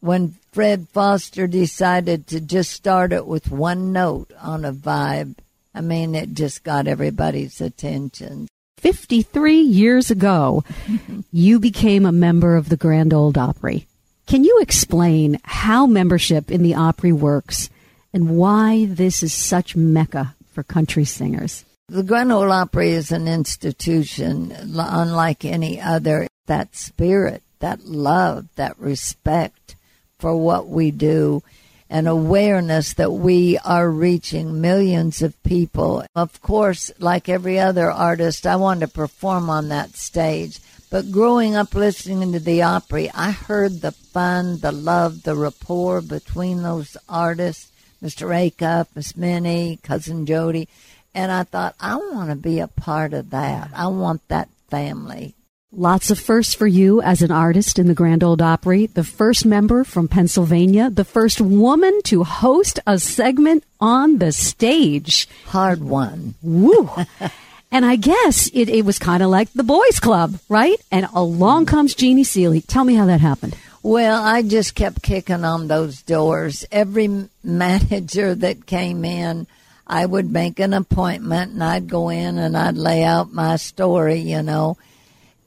When 0.00 0.36
Fred 0.52 0.88
Foster 0.92 1.46
decided 1.46 2.26
to 2.28 2.40
just 2.40 2.70
start 2.72 3.12
it 3.12 3.26
with 3.26 3.50
one 3.50 3.92
note 3.92 4.32
on 4.40 4.64
a 4.64 4.72
vibe, 4.72 5.36
I 5.74 5.80
mean, 5.80 6.14
it 6.14 6.34
just 6.34 6.64
got 6.64 6.86
everybody's 6.86 7.60
attention. 7.60 8.48
53 8.78 9.60
years 9.60 10.10
ago, 10.10 10.64
you 11.32 11.60
became 11.60 12.06
a 12.06 12.12
member 12.12 12.56
of 12.56 12.68
the 12.68 12.76
Grand 12.76 13.12
Ole 13.12 13.32
Opry. 13.36 13.86
Can 14.28 14.44
you 14.44 14.58
explain 14.60 15.40
how 15.42 15.86
membership 15.86 16.50
in 16.50 16.62
the 16.62 16.74
Opry 16.74 17.12
works 17.12 17.70
and 18.12 18.36
why 18.36 18.84
this 18.84 19.22
is 19.22 19.32
such 19.32 19.74
mecca 19.74 20.36
for 20.52 20.62
country 20.62 21.06
singers? 21.06 21.64
The 21.88 22.02
Grand 22.02 22.30
Ole 22.30 22.52
Opry 22.52 22.90
is 22.90 23.10
an 23.10 23.26
institution 23.26 24.52
unlike 24.52 25.46
any 25.46 25.80
other. 25.80 26.28
That 26.44 26.76
spirit, 26.76 27.42
that 27.60 27.86
love, 27.86 28.48
that 28.56 28.78
respect 28.78 29.76
for 30.18 30.36
what 30.36 30.68
we 30.68 30.90
do 30.90 31.42
and 31.88 32.06
awareness 32.06 32.92
that 32.92 33.12
we 33.12 33.56
are 33.64 33.88
reaching 33.88 34.60
millions 34.60 35.22
of 35.22 35.42
people. 35.42 36.04
Of 36.14 36.42
course, 36.42 36.90
like 36.98 37.30
every 37.30 37.58
other 37.58 37.90
artist, 37.90 38.46
I 38.46 38.56
wanted 38.56 38.88
to 38.88 38.92
perform 38.92 39.48
on 39.48 39.70
that 39.70 39.96
stage. 39.96 40.60
But 40.90 41.12
growing 41.12 41.54
up 41.54 41.74
listening 41.74 42.32
to 42.32 42.40
the 42.40 42.62
Opry, 42.62 43.10
I 43.10 43.30
heard 43.30 43.80
the 43.82 43.92
fun, 43.92 44.58
the 44.58 44.72
love, 44.72 45.22
the 45.22 45.34
rapport 45.34 46.00
between 46.00 46.62
those 46.62 46.96
artists, 47.08 47.70
Mr. 48.02 48.28
Acuff, 48.28 48.86
Miss 48.94 49.14
Minnie, 49.14 49.78
Cousin 49.82 50.24
Jody. 50.24 50.66
And 51.14 51.30
I 51.30 51.42
thought, 51.42 51.74
I 51.78 51.96
want 51.96 52.30
to 52.30 52.36
be 52.36 52.58
a 52.58 52.68
part 52.68 53.12
of 53.12 53.30
that. 53.30 53.70
I 53.74 53.88
want 53.88 54.26
that 54.28 54.48
family. 54.70 55.34
Lots 55.70 56.10
of 56.10 56.18
firsts 56.18 56.54
for 56.54 56.66
you 56.66 57.02
as 57.02 57.20
an 57.20 57.30
artist 57.30 57.78
in 57.78 57.88
the 57.88 57.94
Grand 57.94 58.24
Ole 58.24 58.42
Opry. 58.42 58.86
The 58.86 59.04
first 59.04 59.44
member 59.44 59.84
from 59.84 60.08
Pennsylvania, 60.08 60.88
the 60.88 61.04
first 61.04 61.42
woman 61.42 62.00
to 62.04 62.24
host 62.24 62.80
a 62.86 62.98
segment 62.98 63.64
on 63.78 64.16
the 64.16 64.32
stage. 64.32 65.28
Hard 65.44 65.82
one. 65.82 66.36
Woo. 66.40 66.88
and 67.70 67.84
I 67.84 67.96
guess 67.96 68.48
it, 68.52 68.68
it 68.68 68.84
was 68.84 68.98
kind 68.98 69.22
of 69.22 69.30
like 69.30 69.52
the 69.52 69.62
boys 69.62 70.00
club, 70.00 70.38
right? 70.48 70.80
And 70.90 71.06
along 71.14 71.66
mm. 71.66 71.68
comes 71.68 71.94
Jeannie 71.94 72.24
Seely. 72.24 72.60
Tell 72.62 72.84
me 72.84 72.94
how 72.94 73.06
that 73.06 73.20
happened. 73.20 73.56
Well, 73.82 74.22
I 74.22 74.42
just 74.42 74.74
kept 74.74 75.02
kicking 75.02 75.44
on 75.44 75.68
those 75.68 76.02
doors. 76.02 76.64
Every 76.72 77.28
manager 77.42 78.34
that 78.34 78.66
came 78.66 79.04
in, 79.04 79.46
I 79.86 80.04
would 80.04 80.30
make 80.30 80.58
an 80.58 80.74
appointment 80.74 81.52
and 81.52 81.64
I'd 81.64 81.88
go 81.88 82.08
in 82.08 82.38
and 82.38 82.56
I'd 82.56 82.76
lay 82.76 83.04
out 83.04 83.32
my 83.32 83.56
story, 83.56 84.18
you 84.18 84.42
know 84.42 84.76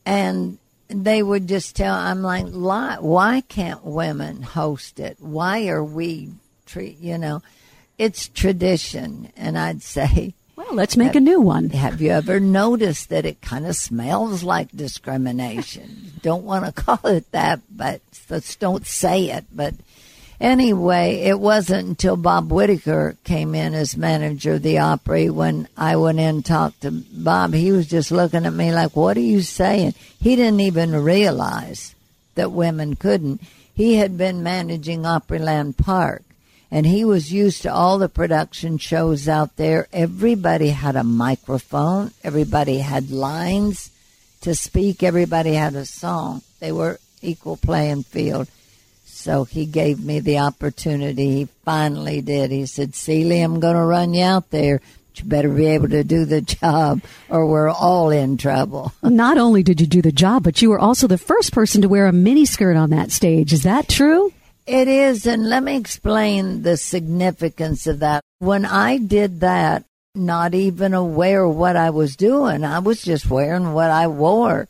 and 0.05 0.57
they 0.89 1.21
would 1.21 1.47
just 1.47 1.75
tell 1.75 1.95
i'm 1.95 2.21
like 2.21 2.47
why 2.47 3.41
can't 3.47 3.83
women 3.83 4.41
host 4.41 4.99
it 4.99 5.17
why 5.19 5.67
are 5.67 5.83
we 5.83 6.29
treat 6.65 6.97
you 6.99 7.17
know 7.17 7.41
it's 7.97 8.27
tradition 8.29 9.31
and 9.37 9.57
i'd 9.57 9.81
say 9.81 10.33
let's 10.75 10.97
make 10.97 11.15
a 11.15 11.19
new 11.19 11.41
one 11.41 11.69
have 11.69 12.01
you 12.01 12.11
ever 12.11 12.39
noticed 12.39 13.09
that 13.09 13.25
it 13.25 13.41
kind 13.41 13.65
of 13.65 13.75
smells 13.75 14.43
like 14.43 14.69
discrimination 14.71 16.13
don't 16.21 16.43
want 16.43 16.65
to 16.65 16.71
call 16.83 16.99
it 17.05 17.29
that 17.31 17.59
but 17.69 18.01
let's 18.29 18.55
don't 18.55 18.85
say 18.85 19.29
it 19.29 19.45
but 19.53 19.73
Anyway, 20.41 21.17
it 21.17 21.39
wasn't 21.39 21.87
until 21.87 22.17
Bob 22.17 22.51
Whittaker 22.51 23.15
came 23.23 23.53
in 23.53 23.75
as 23.75 23.95
manager 23.95 24.53
of 24.53 24.63
the 24.63 24.79
Opry 24.79 25.29
when 25.29 25.67
I 25.77 25.97
went 25.97 26.19
in 26.19 26.25
and 26.25 26.43
talked 26.45 26.81
to 26.81 26.89
Bob. 26.89 27.53
He 27.53 27.71
was 27.71 27.87
just 27.87 28.11
looking 28.11 28.47
at 28.47 28.53
me 28.53 28.73
like, 28.73 28.95
What 28.95 29.17
are 29.17 29.19
you 29.19 29.41
saying? 29.41 29.93
He 30.19 30.35
didn't 30.35 30.61
even 30.61 30.95
realize 30.95 31.93
that 32.33 32.51
women 32.51 32.95
couldn't. 32.95 33.39
He 33.75 33.97
had 33.97 34.17
been 34.17 34.41
managing 34.41 35.03
Opryland 35.03 35.77
Park 35.77 36.23
and 36.71 36.85
he 36.85 37.03
was 37.03 37.33
used 37.33 37.63
to 37.63 37.73
all 37.73 37.97
the 37.97 38.07
production 38.07 38.77
shows 38.77 39.27
out 39.27 39.57
there. 39.57 39.87
Everybody 39.91 40.69
had 40.69 40.95
a 40.95 41.03
microphone, 41.03 42.11
everybody 42.23 42.77
had 42.77 43.11
lines 43.11 43.91
to 44.41 44.55
speak, 44.55 45.03
everybody 45.03 45.53
had 45.53 45.75
a 45.75 45.85
song. 45.85 46.41
They 46.59 46.71
were 46.71 46.99
equal 47.21 47.57
playing 47.57 48.03
field. 48.03 48.47
So 49.05 49.43
he 49.43 49.65
gave 49.65 50.03
me 50.03 50.19
the 50.19 50.39
opportunity. 50.39 51.31
He 51.31 51.45
finally 51.63 52.21
did. 52.21 52.49
He 52.49 52.65
said, 52.65 52.95
Seely, 52.95 53.41
I'm 53.41 53.59
going 53.59 53.75
to 53.75 53.83
run 53.83 54.15
you 54.15 54.23
out 54.23 54.49
there. 54.49 54.79
But 54.79 55.19
you 55.19 55.29
better 55.29 55.49
be 55.49 55.65
able 55.67 55.89
to 55.89 56.03
do 56.03 56.23
the 56.23 56.41
job 56.41 57.01
or 57.29 57.45
we're 57.45 57.69
all 57.69 58.09
in 58.09 58.37
trouble. 58.37 58.93
Not 59.03 59.37
only 59.37 59.61
did 59.61 59.81
you 59.81 59.85
do 59.85 60.01
the 60.01 60.11
job, 60.11 60.43
but 60.43 60.61
you 60.61 60.69
were 60.69 60.79
also 60.79 61.05
the 61.05 61.17
first 61.17 61.51
person 61.51 61.81
to 61.81 61.89
wear 61.89 62.07
a 62.07 62.11
miniskirt 62.11 62.81
on 62.81 62.91
that 62.91 63.11
stage. 63.11 63.51
Is 63.51 63.63
that 63.63 63.89
true? 63.89 64.31
It 64.71 64.87
is. 64.87 65.27
And 65.27 65.49
let 65.49 65.63
me 65.63 65.75
explain 65.75 66.61
the 66.61 66.77
significance 66.77 67.87
of 67.87 67.99
that. 67.99 68.23
When 68.39 68.63
I 68.63 68.99
did 68.99 69.41
that, 69.41 69.83
not 70.15 70.53
even 70.53 70.93
aware 70.93 71.45
what 71.45 71.75
I 71.75 71.89
was 71.89 72.15
doing, 72.15 72.63
I 72.63 72.79
was 72.79 73.01
just 73.01 73.29
wearing 73.29 73.73
what 73.73 73.91
I 73.91 74.07
wore. 74.07 74.69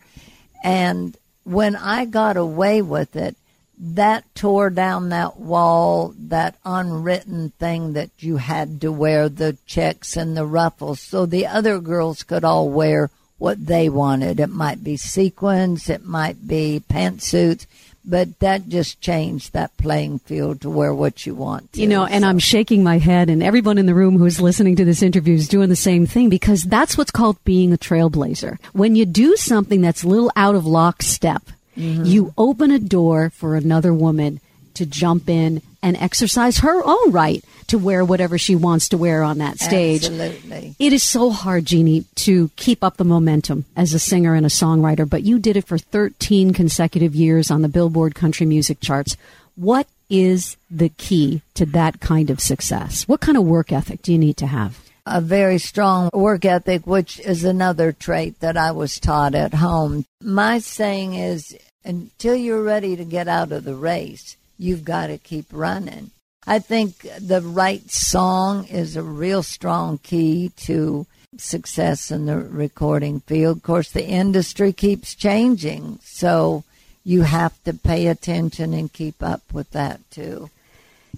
And 0.63 1.15
when 1.43 1.75
I 1.75 2.05
got 2.05 2.35
away 2.35 2.81
with 2.81 3.15
it, 3.15 3.35
that 3.77 4.23
tore 4.33 4.71
down 4.71 5.09
that 5.09 5.39
wall, 5.39 6.15
that 6.17 6.55
unwritten 6.65 7.51
thing 7.59 7.93
that 7.93 8.09
you 8.17 8.37
had 8.37 8.81
to 8.81 8.91
wear 8.91 9.29
the 9.29 9.55
checks 9.67 10.17
and 10.17 10.35
the 10.35 10.47
ruffles, 10.47 10.99
so 10.99 11.27
the 11.27 11.45
other 11.45 11.79
girls 11.79 12.23
could 12.23 12.43
all 12.43 12.69
wear 12.69 13.11
what 13.37 13.67
they 13.67 13.87
wanted. 13.87 14.39
It 14.39 14.49
might 14.49 14.83
be 14.83 14.97
sequins, 14.97 15.89
it 15.89 16.05
might 16.05 16.47
be 16.47 16.81
pantsuits, 16.89 17.67
but 18.03 18.39
that 18.39 18.67
just 18.67 18.99
changed 19.01 19.53
that 19.53 19.75
playing 19.77 20.19
field 20.19 20.61
to 20.61 20.69
where 20.69 20.93
what 20.93 21.25
you 21.25 21.35
want. 21.35 21.73
To, 21.73 21.81
you 21.81 21.87
know, 21.87 22.05
and 22.05 22.23
so. 22.23 22.29
I'm 22.29 22.39
shaking 22.39 22.83
my 22.83 22.97
head, 22.97 23.29
and 23.29 23.43
everyone 23.43 23.77
in 23.77 23.85
the 23.85 23.95
room 23.95 24.17
who's 24.17 24.41
listening 24.41 24.75
to 24.77 24.85
this 24.85 25.01
interview 25.01 25.35
is 25.35 25.47
doing 25.47 25.69
the 25.69 25.75
same 25.75 26.05
thing 26.05 26.29
because 26.29 26.63
that's 26.63 26.97
what's 26.97 27.11
called 27.11 27.43
being 27.43 27.73
a 27.73 27.77
trailblazer. 27.77 28.57
When 28.73 28.95
you 28.95 29.05
do 29.05 29.35
something 29.35 29.81
that's 29.81 30.03
a 30.03 30.07
little 30.07 30.31
out 30.35 30.55
of 30.55 30.65
lockstep 30.65 31.43
Mm-hmm. 31.77 32.05
You 32.05 32.33
open 32.37 32.71
a 32.71 32.79
door 32.79 33.29
for 33.29 33.55
another 33.55 33.93
woman 33.93 34.39
to 34.73 34.85
jump 34.85 35.29
in 35.29 35.61
and 35.83 35.97
exercise 35.97 36.59
her 36.59 36.81
own 36.85 37.11
right 37.11 37.43
to 37.67 37.77
wear 37.77 38.03
whatever 38.03 38.37
she 38.37 38.55
wants 38.55 38.89
to 38.89 38.97
wear 38.97 39.23
on 39.23 39.39
that 39.39 39.59
stage. 39.59 40.05
Absolutely. 40.05 40.75
It 40.79 40.93
is 40.93 41.03
so 41.03 41.31
hard, 41.31 41.65
Jeannie, 41.65 42.05
to 42.15 42.49
keep 42.55 42.83
up 42.83 42.97
the 42.97 43.03
momentum 43.03 43.65
as 43.75 43.93
a 43.93 43.99
singer 43.99 44.35
and 44.35 44.45
a 44.45 44.49
songwriter, 44.49 45.09
but 45.09 45.23
you 45.23 45.39
did 45.39 45.57
it 45.57 45.65
for 45.65 45.77
13 45.77 46.53
consecutive 46.53 47.15
years 47.15 47.49
on 47.49 47.61
the 47.61 47.69
Billboard 47.69 48.15
country 48.15 48.45
music 48.45 48.79
charts. 48.81 49.15
What 49.55 49.87
is 50.09 50.57
the 50.69 50.89
key 50.89 51.41
to 51.55 51.65
that 51.67 52.01
kind 52.01 52.29
of 52.29 52.41
success? 52.41 53.07
What 53.07 53.21
kind 53.21 53.37
of 53.37 53.45
work 53.45 53.71
ethic 53.71 54.01
do 54.01 54.11
you 54.11 54.17
need 54.17 54.37
to 54.37 54.47
have? 54.47 54.79
a 55.05 55.19
very 55.19 55.57
strong 55.57 56.09
work 56.13 56.45
ethic, 56.45 56.85
which 56.85 57.19
is 57.19 57.43
another 57.43 57.91
trait 57.91 58.39
that 58.39 58.55
I 58.55 58.71
was 58.71 58.99
taught 58.99 59.33
at 59.33 59.55
home. 59.55 60.05
My 60.21 60.59
saying 60.59 61.15
is 61.15 61.57
until 61.83 62.35
you're 62.35 62.61
ready 62.61 62.95
to 62.95 63.03
get 63.03 63.27
out 63.27 63.51
of 63.51 63.63
the 63.63 63.75
race, 63.75 64.37
you've 64.61 64.85
got 64.85 65.07
to 65.07 65.17
keep 65.17 65.47
running. 65.51 66.11
I 66.45 66.59
think 66.59 67.07
the 67.19 67.41
right 67.41 67.89
song 67.89 68.65
is 68.65 68.95
a 68.95 69.03
real 69.03 69.43
strong 69.43 69.97
key 69.99 70.51
to 70.57 71.05
success 71.37 72.11
in 72.11 72.25
the 72.25 72.37
recording 72.37 73.21
field. 73.21 73.57
Of 73.57 73.63
course, 73.63 73.91
the 73.91 74.05
industry 74.05 74.73
keeps 74.73 75.15
changing. 75.15 75.99
So 76.03 76.63
you 77.03 77.23
have 77.23 77.61
to 77.63 77.73
pay 77.73 78.07
attention 78.07 78.73
and 78.73 78.91
keep 78.91 79.21
up 79.21 79.41
with 79.53 79.71
that 79.71 79.99
too. 80.11 80.49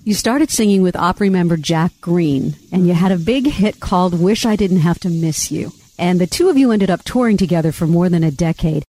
You 0.03 0.13
started 0.13 0.49
singing 0.49 0.81
with 0.81 0.95
Opry 0.95 1.29
member 1.29 1.55
Jack 1.55 1.93
Greene, 2.01 2.55
and 2.71 2.87
you 2.87 2.93
had 2.93 3.11
a 3.11 3.17
big 3.17 3.47
hit 3.47 3.79
called 3.79 4.19
Wish 4.19 4.45
I 4.45 4.55
Didn't 4.55 4.79
Have 4.79 4.99
to 5.01 5.09
Miss 5.09 5.51
You. 5.51 5.71
And 5.97 6.19
the 6.19 6.27
two 6.27 6.49
of 6.49 6.57
you 6.57 6.71
ended 6.71 6.89
up 6.89 7.03
touring 7.03 7.37
together 7.37 7.71
for 7.71 7.87
more 7.87 8.09
than 8.09 8.23
a 8.23 8.31
decade. 8.31 8.83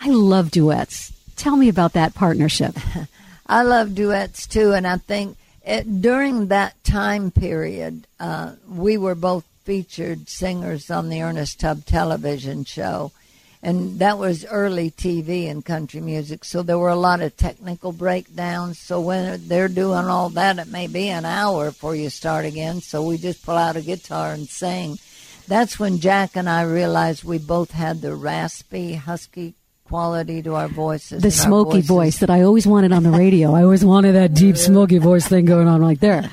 I 0.00 0.10
love 0.10 0.50
duets. 0.50 1.12
Tell 1.34 1.56
me 1.56 1.68
about 1.68 1.94
that 1.94 2.14
partnership. 2.14 2.76
I 3.48 3.62
love 3.62 3.94
duets 3.94 4.46
too, 4.46 4.72
and 4.72 4.86
I 4.86 4.98
think 4.98 5.36
it, 5.64 6.00
during 6.02 6.48
that 6.48 6.82
time 6.84 7.30
period, 7.30 8.06
uh, 8.18 8.52
we 8.68 8.96
were 8.96 9.14
both 9.14 9.44
featured 9.64 10.28
singers 10.28 10.90
on 10.90 11.08
the 11.08 11.22
Ernest 11.22 11.60
Tubb 11.60 11.84
television 11.86 12.64
show. 12.64 13.12
And 13.62 13.98
that 13.98 14.18
was 14.18 14.44
early 14.44 14.92
TV 14.92 15.50
and 15.50 15.64
country 15.64 16.00
music, 16.00 16.44
so 16.44 16.62
there 16.62 16.78
were 16.78 16.90
a 16.90 16.96
lot 16.96 17.20
of 17.20 17.36
technical 17.36 17.90
breakdowns. 17.90 18.78
So 18.78 19.00
when 19.00 19.48
they're 19.48 19.66
doing 19.66 20.06
all 20.06 20.28
that, 20.30 20.58
it 20.58 20.68
may 20.68 20.86
be 20.86 21.08
an 21.08 21.24
hour 21.24 21.70
before 21.70 21.96
you 21.96 22.10
start 22.10 22.44
again. 22.44 22.80
So 22.80 23.02
we 23.02 23.16
just 23.16 23.44
pull 23.44 23.56
out 23.56 23.74
a 23.74 23.80
guitar 23.80 24.32
and 24.32 24.48
sing. 24.48 24.98
That's 25.48 25.80
when 25.80 25.98
Jack 25.98 26.36
and 26.36 26.48
I 26.48 26.62
realized 26.62 27.24
we 27.24 27.38
both 27.38 27.72
had 27.72 28.02
the 28.02 28.14
raspy, 28.14 28.94
husky 28.94 29.54
quality 29.86 30.42
to 30.42 30.54
our 30.54 30.68
voices. 30.68 31.22
The 31.22 31.30
smoky 31.30 31.80
voices. 31.80 31.86
voice 31.86 32.18
that 32.18 32.30
I 32.30 32.42
always 32.42 32.66
wanted 32.66 32.92
on 32.92 33.02
the 33.02 33.10
radio. 33.10 33.54
I 33.54 33.62
always 33.62 33.84
wanted 33.84 34.12
that 34.12 34.34
deep 34.34 34.56
smoky 34.56 34.98
voice 34.98 35.26
thing 35.26 35.44
going 35.44 35.68
on 35.68 35.80
right 35.80 36.00
there. 36.00 36.30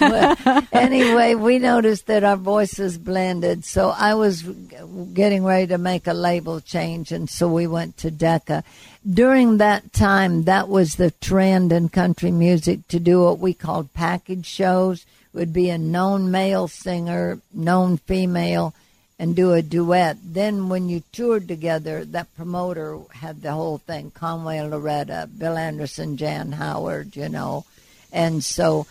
anyway, 0.72 1.34
we 1.34 1.58
noticed 1.58 2.06
that 2.06 2.24
our 2.24 2.36
voices 2.36 2.98
blended, 2.98 3.64
so 3.64 3.90
I 3.90 4.14
was 4.14 4.42
getting 4.42 5.44
ready 5.44 5.66
to 5.68 5.78
make 5.78 6.06
a 6.06 6.12
label 6.12 6.60
change, 6.60 7.12
and 7.12 7.28
so 7.28 7.48
we 7.48 7.66
went 7.66 7.96
to 7.98 8.10
Decca. 8.10 8.64
During 9.08 9.58
that 9.58 9.92
time, 9.92 10.44
that 10.44 10.68
was 10.68 10.96
the 10.96 11.10
trend 11.10 11.72
in 11.72 11.88
country 11.88 12.30
music 12.30 12.86
to 12.88 13.00
do 13.00 13.22
what 13.22 13.38
we 13.38 13.54
called 13.54 13.92
package 13.94 14.46
shows. 14.46 15.06
It 15.32 15.36
would 15.36 15.52
be 15.52 15.70
a 15.70 15.78
known 15.78 16.30
male 16.30 16.68
singer, 16.68 17.40
known 17.52 17.96
female, 17.98 18.74
and 19.20 19.36
do 19.36 19.52
a 19.52 19.60
duet. 19.60 20.16
Then 20.24 20.70
when 20.70 20.88
you 20.88 21.02
toured 21.12 21.46
together, 21.46 22.06
that 22.06 22.34
promoter 22.34 22.98
had 23.10 23.42
the 23.42 23.52
whole 23.52 23.76
thing: 23.76 24.10
Conway 24.12 24.62
Loretta, 24.62 25.28
Bill 25.36 25.58
Anderson, 25.58 26.16
Jan 26.16 26.52
Howard, 26.52 27.14
you 27.14 27.28
know, 27.28 27.66
and 28.10 28.42
so 28.42 28.86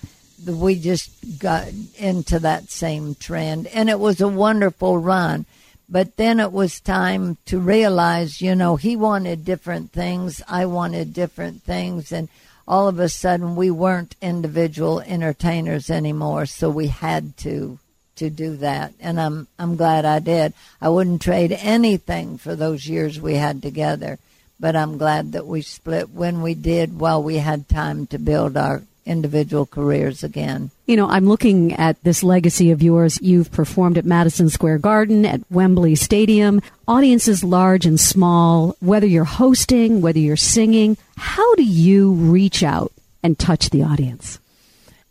we 0.45 0.75
just 0.75 1.09
got 1.39 1.69
into 1.97 2.37
that 2.39 2.69
same 2.69 3.15
trend, 3.15 3.65
and 3.67 3.89
it 3.89 3.99
was 3.99 4.21
a 4.21 4.27
wonderful 4.27 4.99
run. 4.99 5.47
But 5.91 6.17
then 6.17 6.39
it 6.39 6.51
was 6.51 6.79
time 6.79 7.37
to 7.47 7.57
realize, 7.59 8.39
you 8.39 8.53
know, 8.53 8.75
he 8.75 8.95
wanted 8.95 9.43
different 9.43 9.91
things, 9.91 10.43
I 10.47 10.67
wanted 10.67 11.11
different 11.15 11.63
things, 11.63 12.11
and 12.11 12.29
all 12.67 12.87
of 12.87 12.99
a 12.99 13.09
sudden 13.09 13.55
we 13.55 13.71
weren't 13.71 14.15
individual 14.21 15.01
entertainers 15.01 15.89
anymore, 15.89 16.45
so 16.45 16.69
we 16.69 16.87
had 16.87 17.35
to 17.37 17.79
to 18.19 18.29
do 18.29 18.57
that, 18.57 18.93
and 18.99 19.19
I'm 19.19 19.47
I'm 19.57 19.75
glad 19.75 20.05
I 20.05 20.19
did. 20.19 20.53
I 20.79 20.89
wouldn't 20.89 21.21
trade 21.21 21.51
anything 21.51 22.37
for 22.37 22.55
those 22.55 22.87
years 22.87 23.19
we 23.19 23.35
had 23.35 23.61
together, 23.61 24.19
but 24.59 24.75
I'm 24.75 24.97
glad 24.97 25.31
that 25.33 25.47
we 25.47 25.61
split 25.61 26.09
when 26.11 26.41
we 26.41 26.53
did 26.53 26.99
while 26.99 27.21
we 27.23 27.37
had 27.37 27.67
time 27.67 28.07
to 28.07 28.17
build 28.17 28.55
our 28.55 28.83
individual 29.05 29.65
careers 29.65 30.23
again. 30.23 30.69
You 30.85 30.95
know, 30.95 31.09
I'm 31.09 31.27
looking 31.27 31.73
at 31.73 32.01
this 32.03 32.23
legacy 32.23 32.71
of 32.71 32.83
yours. 32.83 33.19
You've 33.21 33.51
performed 33.51 33.97
at 33.97 34.05
Madison 34.05 34.49
Square 34.49 34.79
Garden, 34.79 35.25
at 35.25 35.41
Wembley 35.49 35.95
Stadium, 35.95 36.61
audiences 36.87 37.43
large 37.43 37.85
and 37.85 37.99
small, 37.99 38.77
whether 38.79 39.07
you're 39.07 39.23
hosting, 39.23 40.01
whether 40.01 40.19
you're 40.19 40.37
singing. 40.37 40.95
How 41.17 41.55
do 41.55 41.63
you 41.63 42.11
reach 42.11 42.63
out 42.63 42.91
and 43.23 43.37
touch 43.37 43.71
the 43.71 43.83
audience? 43.83 44.39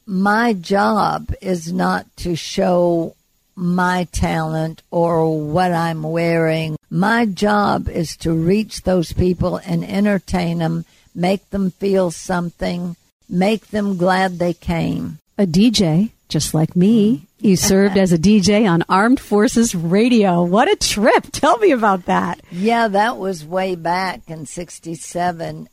My 0.08 0.54
job 0.54 1.34
is 1.42 1.70
not 1.70 2.06
to 2.16 2.34
show 2.34 3.14
my 3.54 4.04
talent 4.10 4.82
or 4.90 5.38
what 5.46 5.70
I'm 5.70 6.02
wearing. 6.02 6.76
My 6.88 7.26
job 7.26 7.90
is 7.90 8.16
to 8.18 8.32
reach 8.32 8.82
those 8.82 9.12
people 9.12 9.58
and 9.58 9.84
entertain 9.84 10.58
them, 10.58 10.86
make 11.14 11.50
them 11.50 11.72
feel 11.72 12.10
something, 12.10 12.96
make 13.28 13.66
them 13.66 13.98
glad 13.98 14.38
they 14.38 14.54
came. 14.54 15.18
A 15.36 15.44
DJ, 15.44 16.10
just 16.30 16.54
like 16.54 16.74
me, 16.74 17.26
you 17.38 17.56
served 17.72 17.98
as 17.98 18.10
a 18.10 18.18
DJ 18.18 18.66
on 18.68 18.84
Armed 18.88 19.20
Forces 19.20 19.74
Radio. 19.74 20.42
What 20.42 20.70
a 20.72 20.76
trip. 20.76 21.26
Tell 21.32 21.58
me 21.58 21.72
about 21.72 22.06
that. 22.06 22.40
Yeah, 22.50 22.88
that 22.88 23.18
was 23.18 23.44
way 23.44 23.74
back 23.74 24.22
in 24.28 24.46
67 24.46 25.68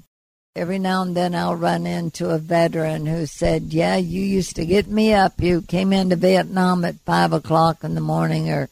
every 0.56 0.80
now 0.80 1.02
and 1.02 1.16
then 1.16 1.36
I'll 1.36 1.56
run 1.56 1.86
into 1.86 2.30
a 2.30 2.38
veteran 2.38 3.06
who 3.06 3.26
said, 3.26 3.74
Yeah, 3.74 3.98
you 3.98 4.22
used 4.22 4.56
to 4.56 4.66
get 4.66 4.88
me 4.88 5.14
up. 5.14 5.34
You 5.40 5.62
came 5.62 5.92
into 5.92 6.16
Vietnam 6.16 6.86
at 6.86 6.96
five 7.00 7.34
o'clock 7.34 7.84
in 7.84 7.94
the 7.94 8.02
morning, 8.02 8.50
or 8.50 8.70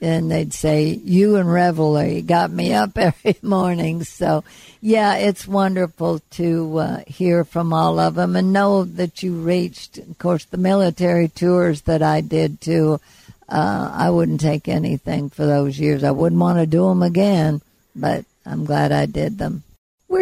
and 0.00 0.30
they'd 0.30 0.52
say, 0.52 0.84
You 0.88 1.36
and 1.36 1.50
Reveille 1.50 2.22
got 2.22 2.50
me 2.50 2.74
up 2.74 2.90
every 2.98 3.36
morning. 3.40 4.04
So, 4.04 4.44
yeah, 4.82 5.16
it's 5.16 5.48
wonderful 5.48 6.20
to 6.32 6.78
uh, 6.78 7.04
hear 7.06 7.44
from 7.44 7.72
all 7.72 7.98
of 7.98 8.16
them 8.16 8.36
and 8.36 8.52
know 8.52 8.84
that 8.84 9.22
you 9.22 9.32
reached, 9.32 9.96
of 9.98 10.18
course, 10.18 10.44
the 10.44 10.58
military 10.58 11.28
tours 11.28 11.82
that 11.82 12.02
I 12.02 12.20
did 12.20 12.60
too. 12.60 13.00
Uh, 13.48 13.90
I 13.94 14.10
wouldn't 14.10 14.40
take 14.40 14.68
anything 14.68 15.30
for 15.30 15.46
those 15.46 15.78
years. 15.78 16.04
I 16.04 16.10
wouldn't 16.10 16.40
want 16.40 16.58
to 16.58 16.66
do 16.66 16.88
them 16.88 17.02
again, 17.02 17.62
but 17.94 18.24
I'm 18.44 18.64
glad 18.64 18.92
I 18.92 19.06
did 19.06 19.38
them. 19.38 19.62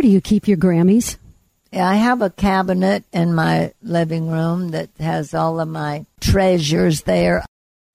Where 0.02 0.08
do 0.08 0.14
you 0.14 0.20
keep 0.20 0.48
your 0.48 0.56
Grammys? 0.56 1.16
I 1.72 1.94
have 1.94 2.22
a 2.22 2.30
cabinet 2.30 3.04
in 3.12 3.36
my 3.36 3.72
living 3.82 4.28
room 4.28 4.70
that 4.70 4.90
has 4.98 5.32
all 5.32 5.60
of 5.60 5.68
my 5.68 6.06
treasures 6.20 7.02
there. 7.02 7.44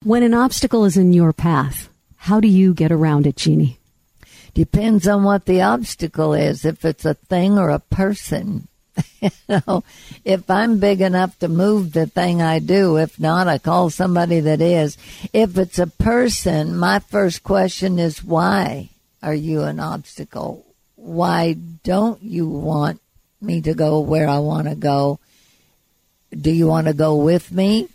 When 0.04 0.22
an 0.22 0.32
obstacle 0.32 0.86
is 0.86 0.96
in 0.96 1.12
your 1.12 1.34
path, 1.34 1.90
how 2.16 2.40
do 2.40 2.48
you 2.48 2.72
get 2.72 2.90
around 2.90 3.26
it, 3.26 3.36
Jeannie? 3.36 3.78
Depends 4.54 5.06
on 5.06 5.22
what 5.22 5.44
the 5.44 5.60
obstacle 5.60 6.32
is. 6.32 6.64
If 6.64 6.82
it's 6.82 7.04
a 7.04 7.12
thing 7.12 7.58
or 7.58 7.68
a 7.68 7.78
person, 7.78 8.68
you 9.20 9.30
know, 9.46 9.84
if 10.24 10.48
I'm 10.48 10.78
big 10.78 11.02
enough 11.02 11.38
to 11.40 11.48
move 11.48 11.92
the 11.92 12.06
thing, 12.06 12.40
I 12.40 12.58
do. 12.58 12.96
If 12.96 13.20
not, 13.20 13.48
I 13.48 13.58
call 13.58 13.90
somebody 13.90 14.40
that 14.40 14.62
is. 14.62 14.96
If 15.34 15.58
it's 15.58 15.78
a 15.78 15.86
person, 15.86 16.74
my 16.74 17.00
first 17.00 17.42
question 17.42 17.98
is, 17.98 18.24
why 18.24 18.88
are 19.22 19.34
you 19.34 19.64
an 19.64 19.78
obstacle? 19.78 20.64
Why 21.08 21.54
don't 21.84 22.22
you 22.22 22.46
want 22.46 23.00
me 23.40 23.60
to 23.62 23.74
go 23.74 24.00
where 24.00 24.28
I 24.28 24.38
want 24.38 24.68
to 24.68 24.74
go? 24.74 25.18
Do 26.30 26.50
you 26.50 26.66
want 26.66 26.86
to 26.86 26.92
go 26.92 27.16
with 27.16 27.50
me? 27.50 27.88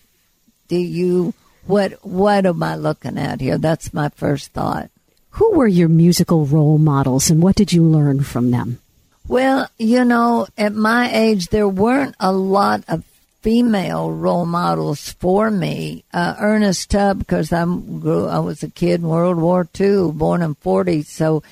Do 0.68 0.78
you 0.78 1.34
what 1.68 1.94
what 2.04 2.46
am 2.46 2.64
I 2.64 2.76
looking 2.76 3.18
at 3.18 3.40
here? 3.40 3.58
That's 3.58 3.94
my 3.94 4.10
first 4.10 4.52
thought. 4.52 4.90
Who 5.32 5.52
were 5.52 5.68
your 5.68 5.90
musical 5.90 6.46
role 6.46 6.78
models 6.78 7.30
and 7.30 7.42
what 7.42 7.56
did 7.56 7.72
you 7.72 7.84
learn 7.84 8.24
from 8.24 8.52
them? 8.52 8.80
Well, 9.28 9.70
you 9.78 10.04
know, 10.04 10.48
at 10.58 10.74
my 10.74 11.14
age 11.14 11.48
there 11.48 11.68
weren't 11.68 12.16
a 12.20 12.34
lot 12.34 12.84
of 12.88 13.04
female 13.42 14.10
role 14.12 14.46
models 14.46 15.12
for 15.14 15.52
me. 15.52 16.04
Uh, 16.14 16.36
Ernest 16.40 16.90
Tubb, 16.90 17.20
because 17.20 17.52
I 17.52 17.66
grew, 17.66 18.28
I 18.28 18.40
was 18.40 18.64
a 18.64 18.70
kid 18.70 19.02
in 19.02 19.08
World 19.08 19.38
War 19.38 19.68
II, 19.80 20.12
born 20.12 20.42
in 20.42 20.56
'40, 20.56 21.04
so 21.04 21.44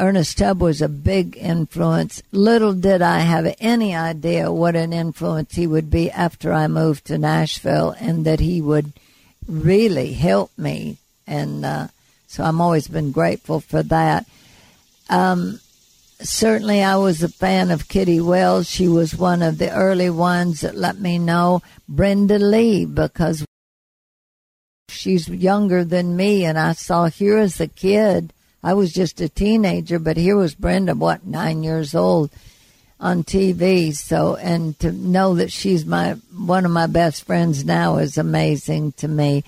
Ernest 0.00 0.38
Tubb 0.38 0.62
was 0.62 0.80
a 0.80 0.88
big 0.88 1.36
influence. 1.36 2.22
Little 2.32 2.72
did 2.72 3.02
I 3.02 3.18
have 3.18 3.54
any 3.60 3.94
idea 3.94 4.50
what 4.50 4.74
an 4.74 4.94
influence 4.94 5.54
he 5.54 5.66
would 5.66 5.90
be 5.90 6.10
after 6.10 6.54
I 6.54 6.68
moved 6.68 7.04
to 7.06 7.18
Nashville 7.18 7.94
and 8.00 8.24
that 8.24 8.40
he 8.40 8.62
would 8.62 8.94
really 9.46 10.14
help 10.14 10.56
me. 10.56 10.96
And 11.26 11.66
uh, 11.66 11.88
so 12.26 12.42
I'm 12.44 12.62
always 12.62 12.88
been 12.88 13.12
grateful 13.12 13.60
for 13.60 13.82
that. 13.82 14.24
Um, 15.10 15.60
certainly, 16.18 16.82
I 16.82 16.96
was 16.96 17.22
a 17.22 17.28
fan 17.28 17.70
of 17.70 17.88
Kitty 17.88 18.22
Wells. 18.22 18.70
She 18.70 18.88
was 18.88 19.14
one 19.14 19.42
of 19.42 19.58
the 19.58 19.70
early 19.70 20.08
ones 20.08 20.62
that 20.62 20.76
let 20.76 20.98
me 20.98 21.18
know 21.18 21.60
Brenda 21.86 22.38
Lee 22.38 22.86
because 22.86 23.44
she's 24.88 25.28
younger 25.28 25.84
than 25.84 26.16
me, 26.16 26.46
and 26.46 26.58
I 26.58 26.72
saw 26.72 27.10
her 27.10 27.36
as 27.36 27.60
a 27.60 27.68
kid 27.68 28.32
I 28.62 28.74
was 28.74 28.92
just 28.92 29.20
a 29.20 29.28
teenager, 29.28 29.98
but 29.98 30.16
here 30.16 30.36
was 30.36 30.54
Brenda, 30.54 30.94
what, 30.94 31.26
nine 31.26 31.62
years 31.62 31.94
old 31.94 32.30
on 32.98 33.24
TV. 33.24 33.94
So, 33.94 34.36
and 34.36 34.78
to 34.80 34.92
know 34.92 35.34
that 35.36 35.50
she's 35.50 35.86
my, 35.86 36.12
one 36.36 36.64
of 36.64 36.70
my 36.70 36.86
best 36.86 37.24
friends 37.24 37.64
now 37.64 37.96
is 37.96 38.18
amazing 38.18 38.92
to 38.92 39.08
me. 39.08 39.44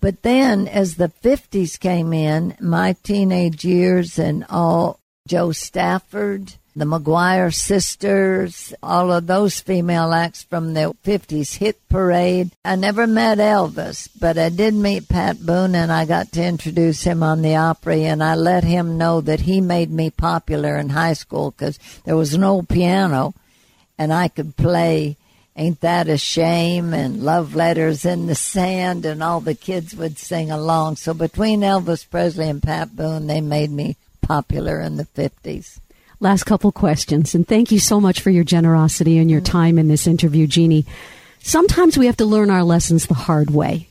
But 0.00 0.22
then 0.22 0.68
as 0.68 0.96
the 0.96 1.12
50s 1.22 1.78
came 1.78 2.12
in, 2.12 2.56
my 2.60 2.94
teenage 3.02 3.64
years 3.64 4.18
and 4.18 4.44
all, 4.48 5.00
Jo 5.26 5.52
Stafford, 5.52 6.54
the 6.76 6.84
McGuire 6.84 7.54
sisters, 7.54 8.74
all 8.82 9.12
of 9.12 9.26
those 9.28 9.60
female 9.60 10.12
acts 10.12 10.42
from 10.42 10.74
the 10.74 10.94
50s 11.04 11.58
hit 11.58 11.88
parade. 11.88 12.50
I 12.64 12.74
never 12.74 13.06
met 13.06 13.38
Elvis, 13.38 14.08
but 14.18 14.36
I 14.36 14.48
did 14.48 14.74
meet 14.74 15.08
Pat 15.08 15.38
Boone 15.38 15.76
and 15.76 15.92
I 15.92 16.04
got 16.04 16.32
to 16.32 16.44
introduce 16.44 17.04
him 17.04 17.22
on 17.22 17.42
the 17.42 17.54
Opry 17.54 18.04
and 18.04 18.24
I 18.24 18.34
let 18.34 18.64
him 18.64 18.98
know 18.98 19.20
that 19.20 19.40
he 19.40 19.60
made 19.60 19.90
me 19.90 20.10
popular 20.10 20.76
in 20.76 20.88
high 20.88 21.12
school 21.12 21.52
because 21.52 21.78
there 22.04 22.16
was 22.16 22.34
an 22.34 22.42
old 22.42 22.68
piano 22.68 23.34
and 23.96 24.12
I 24.12 24.26
could 24.26 24.56
play 24.56 25.16
Ain't 25.56 25.80
That 25.82 26.08
a 26.08 26.18
Shame 26.18 26.92
and 26.92 27.22
Love 27.22 27.54
Letters 27.54 28.04
in 28.04 28.26
the 28.26 28.34
Sand 28.34 29.06
and 29.06 29.22
all 29.22 29.40
the 29.40 29.54
kids 29.54 29.94
would 29.94 30.18
sing 30.18 30.50
along. 30.50 30.96
So 30.96 31.14
between 31.14 31.60
Elvis 31.60 32.10
Presley 32.10 32.48
and 32.48 32.60
Pat 32.60 32.96
Boone, 32.96 33.28
they 33.28 33.40
made 33.40 33.70
me 33.70 33.96
popular 34.20 34.80
in 34.80 34.96
the 34.96 35.04
50s. 35.04 35.78
Last 36.20 36.44
couple 36.44 36.70
questions, 36.72 37.34
and 37.34 37.46
thank 37.46 37.72
you 37.72 37.78
so 37.78 38.00
much 38.00 38.20
for 38.20 38.30
your 38.30 38.44
generosity 38.44 39.18
and 39.18 39.30
your 39.30 39.40
time 39.40 39.78
in 39.78 39.88
this 39.88 40.06
interview, 40.06 40.46
Jeannie. 40.46 40.86
Sometimes 41.40 41.98
we 41.98 42.06
have 42.06 42.16
to 42.18 42.24
learn 42.24 42.50
our 42.50 42.62
lessons 42.62 43.06
the 43.06 43.14
hard 43.14 43.50
way. 43.50 43.88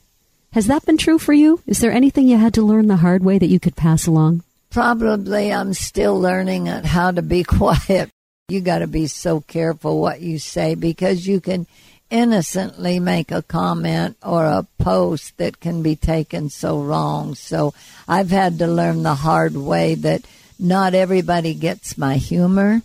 Has 0.54 0.68
that 0.68 0.86
been 0.86 0.98
true 0.98 1.20
for 1.20 1.34
you? 1.34 1.62
Is 1.68 1.80
there 1.80 1.92
anything 1.92 2.28
you 2.28 2.38
had 2.38 2.54
to 2.54 2.62
learn 2.62 2.88
the 2.88 2.96
hard 2.98 3.24
way 3.24 3.38
that 3.38 3.50
you 3.50 3.60
could 3.60 3.76
pass 3.76 4.08
along? 4.08 4.44
Probably 4.70 5.52
I'm 5.52 5.74
still 5.74 6.20
learning 6.20 6.68
how 6.68 7.12
to 7.12 7.22
be 7.22 7.44
quiet. 7.44 8.10
You 8.48 8.62
got 8.62 8.80
to 8.80 8.88
be 8.88 9.08
so 9.08 9.42
careful 9.42 10.00
what 10.00 10.22
you 10.22 10.40
say 10.40 10.76
because 10.76 11.28
you 11.28 11.42
can 11.42 11.68
innocently 12.10 13.00
make 13.00 13.32
a 13.32 13.42
comment 13.42 14.16
or 14.24 14.46
a 14.46 14.68
post 14.78 15.38
that 15.38 15.60
can 15.60 15.82
be 15.82 15.96
taken 15.96 16.50
so 16.50 16.80
wrong. 16.82 17.36
So 17.36 17.74
I've 18.08 18.30
had 18.30 18.60
to 18.60 18.68
learn 18.68 19.04
the 19.04 19.16
hard 19.16 19.56
way 19.56 19.96
that 19.96 20.24
not 20.60 20.94
everybody 20.94 21.54
gets 21.54 21.98
my 21.98 22.18
humor. 22.18 22.82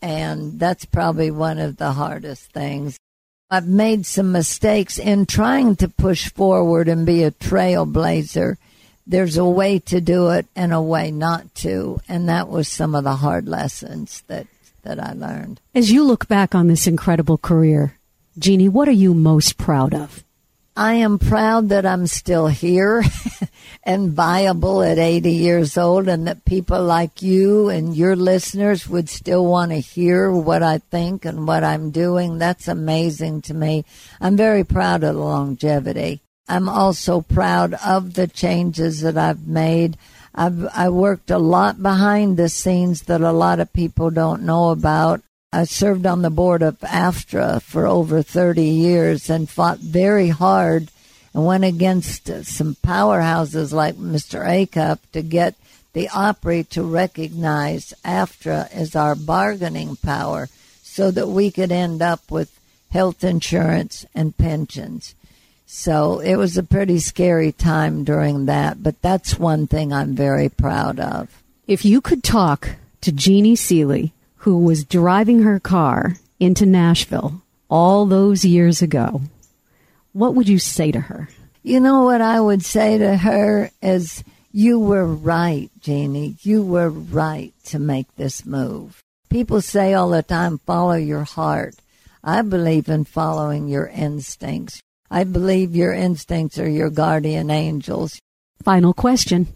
And 0.00 0.58
that's 0.58 0.84
probably 0.84 1.30
one 1.30 1.58
of 1.58 1.76
the 1.76 1.92
hardest 1.92 2.50
things. 2.52 2.98
I've 3.50 3.68
made 3.68 4.06
some 4.06 4.32
mistakes 4.32 4.98
in 4.98 5.26
trying 5.26 5.76
to 5.76 5.88
push 5.88 6.30
forward 6.30 6.88
and 6.88 7.04
be 7.04 7.22
a 7.22 7.30
trailblazer. 7.30 8.56
There's 9.06 9.36
a 9.36 9.44
way 9.44 9.78
to 9.80 10.00
do 10.00 10.30
it 10.30 10.46
and 10.56 10.72
a 10.72 10.80
way 10.80 11.10
not 11.10 11.54
to. 11.56 12.00
And 12.08 12.28
that 12.28 12.48
was 12.48 12.66
some 12.66 12.94
of 12.94 13.04
the 13.04 13.16
hard 13.16 13.46
lessons 13.46 14.22
that, 14.26 14.46
that 14.82 14.98
I 14.98 15.12
learned. 15.12 15.60
As 15.74 15.92
you 15.92 16.02
look 16.02 16.28
back 16.28 16.54
on 16.54 16.66
this 16.66 16.86
incredible 16.86 17.38
career, 17.38 17.98
Jeannie, 18.38 18.68
what 18.68 18.88
are 18.88 18.92
you 18.92 19.12
most 19.12 19.58
proud 19.58 19.94
of? 19.94 20.24
I 20.74 20.94
am 20.94 21.18
proud 21.18 21.68
that 21.68 21.84
I'm 21.84 22.06
still 22.06 22.46
here 22.46 23.04
and 23.82 24.12
viable 24.12 24.82
at 24.82 24.98
80 24.98 25.30
years 25.30 25.76
old, 25.76 26.08
and 26.08 26.26
that 26.26 26.46
people 26.46 26.82
like 26.82 27.20
you 27.20 27.68
and 27.68 27.94
your 27.94 28.16
listeners 28.16 28.88
would 28.88 29.10
still 29.10 29.44
want 29.44 29.72
to 29.72 29.80
hear 29.80 30.32
what 30.32 30.62
I 30.62 30.78
think 30.78 31.26
and 31.26 31.46
what 31.46 31.62
I'm 31.62 31.90
doing. 31.90 32.38
That's 32.38 32.68
amazing 32.68 33.42
to 33.42 33.54
me. 33.54 33.84
I'm 34.18 34.36
very 34.36 34.64
proud 34.64 35.04
of 35.04 35.14
the 35.14 35.20
longevity. 35.20 36.22
I'm 36.48 36.70
also 36.70 37.20
proud 37.20 37.74
of 37.74 38.14
the 38.14 38.26
changes 38.26 39.02
that 39.02 39.18
I've 39.18 39.46
made. 39.46 39.98
I've 40.34 40.66
I 40.74 40.88
worked 40.88 41.30
a 41.30 41.38
lot 41.38 41.82
behind 41.82 42.36
the 42.36 42.48
scenes 42.48 43.02
that 43.02 43.20
a 43.20 43.32
lot 43.32 43.60
of 43.60 43.72
people 43.74 44.10
don't 44.10 44.42
know 44.42 44.70
about. 44.70 45.20
I 45.54 45.64
served 45.64 46.06
on 46.06 46.22
the 46.22 46.30
board 46.30 46.62
of 46.62 46.78
AFTRA 46.80 47.60
for 47.60 47.86
over 47.86 48.22
30 48.22 48.64
years 48.64 49.28
and 49.28 49.50
fought 49.50 49.80
very 49.80 50.28
hard 50.28 50.88
and 51.34 51.44
went 51.44 51.64
against 51.64 52.26
some 52.46 52.74
powerhouses 52.76 53.70
like 53.70 53.96
Mr. 53.96 54.46
Acuff 54.46 54.98
to 55.12 55.20
get 55.20 55.54
the 55.92 56.08
Opry 56.08 56.64
to 56.64 56.82
recognize 56.82 57.92
AFTRA 58.02 58.72
as 58.72 58.96
our 58.96 59.14
bargaining 59.14 59.96
power 59.96 60.48
so 60.82 61.10
that 61.10 61.28
we 61.28 61.50
could 61.50 61.70
end 61.70 62.00
up 62.00 62.30
with 62.30 62.58
health 62.90 63.22
insurance 63.22 64.06
and 64.14 64.36
pensions. 64.36 65.14
So 65.66 66.20
it 66.20 66.36
was 66.36 66.56
a 66.56 66.62
pretty 66.62 66.98
scary 66.98 67.52
time 67.52 68.04
during 68.04 68.46
that, 68.46 68.82
but 68.82 69.02
that's 69.02 69.38
one 69.38 69.66
thing 69.66 69.92
I'm 69.92 70.14
very 70.14 70.48
proud 70.48 70.98
of. 70.98 71.28
If 71.66 71.84
you 71.84 72.00
could 72.00 72.22
talk 72.22 72.76
to 73.02 73.12
Jeannie 73.12 73.56
Seely, 73.56 74.12
who 74.42 74.58
was 74.58 74.84
driving 74.84 75.42
her 75.42 75.60
car 75.60 76.14
into 76.40 76.66
Nashville 76.66 77.42
all 77.70 78.06
those 78.06 78.44
years 78.44 78.82
ago, 78.82 79.22
what 80.12 80.34
would 80.34 80.48
you 80.48 80.58
say 80.58 80.90
to 80.90 80.98
her? 80.98 81.28
You 81.62 81.78
know 81.78 82.02
what 82.02 82.20
I 82.20 82.40
would 82.40 82.64
say 82.64 82.98
to 82.98 83.16
her 83.16 83.70
is, 83.80 84.24
You 84.50 84.80
were 84.80 85.06
right, 85.06 85.70
Jeannie. 85.80 86.36
You 86.42 86.64
were 86.64 86.90
right 86.90 87.54
to 87.66 87.78
make 87.78 88.12
this 88.16 88.44
move. 88.44 89.00
People 89.30 89.60
say 89.60 89.94
all 89.94 90.10
the 90.10 90.24
time, 90.24 90.58
follow 90.58 90.94
your 90.94 91.22
heart. 91.22 91.76
I 92.24 92.42
believe 92.42 92.88
in 92.88 93.04
following 93.04 93.68
your 93.68 93.86
instincts. 93.86 94.82
I 95.08 95.22
believe 95.22 95.76
your 95.76 95.92
instincts 95.92 96.58
are 96.58 96.68
your 96.68 96.90
guardian 96.90 97.48
angels. 97.48 98.20
Final 98.64 98.92
question. 98.92 99.46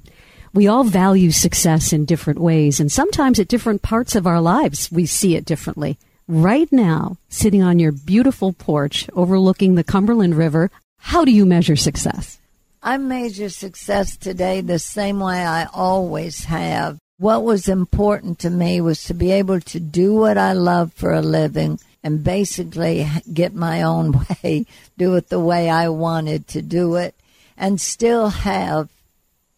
We 0.56 0.68
all 0.68 0.84
value 0.84 1.32
success 1.32 1.92
in 1.92 2.06
different 2.06 2.38
ways, 2.38 2.80
and 2.80 2.90
sometimes 2.90 3.38
at 3.38 3.46
different 3.46 3.82
parts 3.82 4.14
of 4.14 4.26
our 4.26 4.40
lives, 4.40 4.90
we 4.90 5.04
see 5.04 5.36
it 5.36 5.44
differently. 5.44 5.98
Right 6.26 6.72
now, 6.72 7.18
sitting 7.28 7.62
on 7.62 7.78
your 7.78 7.92
beautiful 7.92 8.54
porch 8.54 9.06
overlooking 9.12 9.74
the 9.74 9.84
Cumberland 9.84 10.34
River, 10.34 10.70
how 10.96 11.26
do 11.26 11.30
you 11.30 11.44
measure 11.44 11.76
success? 11.76 12.38
I 12.82 12.96
measure 12.96 13.50
success 13.50 14.16
today 14.16 14.62
the 14.62 14.78
same 14.78 15.20
way 15.20 15.44
I 15.44 15.66
always 15.74 16.44
have. 16.44 16.96
What 17.18 17.44
was 17.44 17.68
important 17.68 18.38
to 18.38 18.48
me 18.48 18.80
was 18.80 19.04
to 19.04 19.12
be 19.12 19.32
able 19.32 19.60
to 19.60 19.78
do 19.78 20.14
what 20.14 20.38
I 20.38 20.54
love 20.54 20.90
for 20.94 21.12
a 21.12 21.20
living 21.20 21.80
and 22.02 22.24
basically 22.24 23.06
get 23.30 23.54
my 23.54 23.82
own 23.82 24.24
way, 24.42 24.64
do 24.96 25.16
it 25.16 25.28
the 25.28 25.38
way 25.38 25.68
I 25.68 25.90
wanted 25.90 26.48
to 26.48 26.62
do 26.62 26.94
it, 26.96 27.14
and 27.58 27.78
still 27.78 28.30
have 28.30 28.88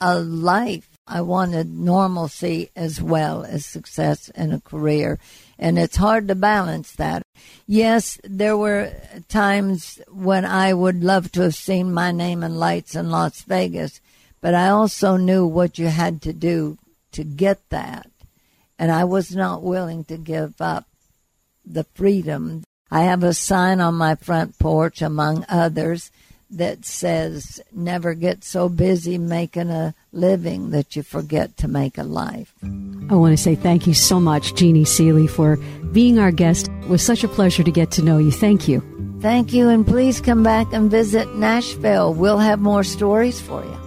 a 0.01 0.19
life 0.19 0.88
I 1.09 1.23
wanted 1.23 1.73
normalcy 1.73 2.71
as 2.77 3.01
well 3.01 3.44
as 3.44 3.64
success 3.64 4.29
in 4.31 4.53
a 4.53 4.61
career. 4.61 5.18
And 5.59 5.79
it's 5.79 5.97
hard 5.97 6.29
to 6.29 6.35
balance 6.35 6.92
that. 6.92 7.23
Yes, 7.66 8.21
there 8.23 8.57
were 8.57 8.92
times 9.29 10.01
when 10.11 10.44
I 10.44 10.75
would 10.75 11.03
love 11.03 11.33
to 11.33 11.42
have 11.42 11.55
seen 11.55 11.92
my 11.92 12.12
name 12.12 12.42
in 12.44 12.57
lights 12.57 12.94
in 12.94 13.11
Las 13.11 13.42
Vegas, 13.42 14.01
but 14.40 14.55
I 14.55 14.68
also 14.68 15.16
knew 15.16 15.47
what 15.47 15.79
you 15.79 15.87
had 15.87 16.21
to 16.23 16.33
do 16.33 16.79
to 17.12 17.25
get 17.25 17.68
that. 17.71 18.11
And 18.79 18.92
I 18.92 19.05
was 19.05 19.35
not 19.35 19.62
willing 19.62 20.05
to 20.05 20.16
give 20.16 20.61
up 20.61 20.87
the 21.64 21.85
freedom. 21.94 22.64
I 22.90 23.03
have 23.03 23.23
a 23.23 23.35
sign 23.35 23.81
on 23.81 23.94
my 23.94 24.14
front 24.14 24.59
porch, 24.59 25.03
among 25.03 25.44
others, 25.49 26.11
that 26.51 26.85
says, 26.85 27.61
Never 27.73 28.15
get 28.15 28.45
so 28.45 28.69
busy 28.69 29.19
making 29.19 29.71
a 29.71 29.95
living 30.13 30.71
that 30.71 30.97
you 30.97 31.03
forget 31.03 31.57
to 31.59 31.69
make 31.69 31.99
a 31.99 32.03
life. 32.03 32.53
I 33.11 33.15
want 33.15 33.33
to 33.33 33.43
say 33.43 33.55
thank 33.55 33.87
you 33.87 33.95
so 33.95 34.21
much, 34.21 34.55
Jeannie 34.55 34.85
Seely, 34.85 35.27
for 35.27 35.57
being 35.93 36.19
our 36.19 36.31
guest. 36.31 36.69
It 36.83 36.89
was 36.89 37.03
such 37.03 37.25
a 37.25 37.29
pleasure 37.29 37.63
to 37.63 37.71
get 37.71 37.91
to 37.93 38.03
know 38.03 38.19
you. 38.19 38.31
Thank 38.31 38.69
you. 38.69 38.83
Thank 39.21 39.53
you, 39.53 39.69
and 39.69 39.87
please 39.87 40.21
come 40.21 40.43
back 40.43 40.73
and 40.73 40.91
visit 40.91 41.35
Nashville. 41.35 42.15
We'll 42.15 42.39
have 42.39 42.61
more 42.61 42.85
stories 42.85 43.41
for 43.41 43.65
you. 43.65 43.79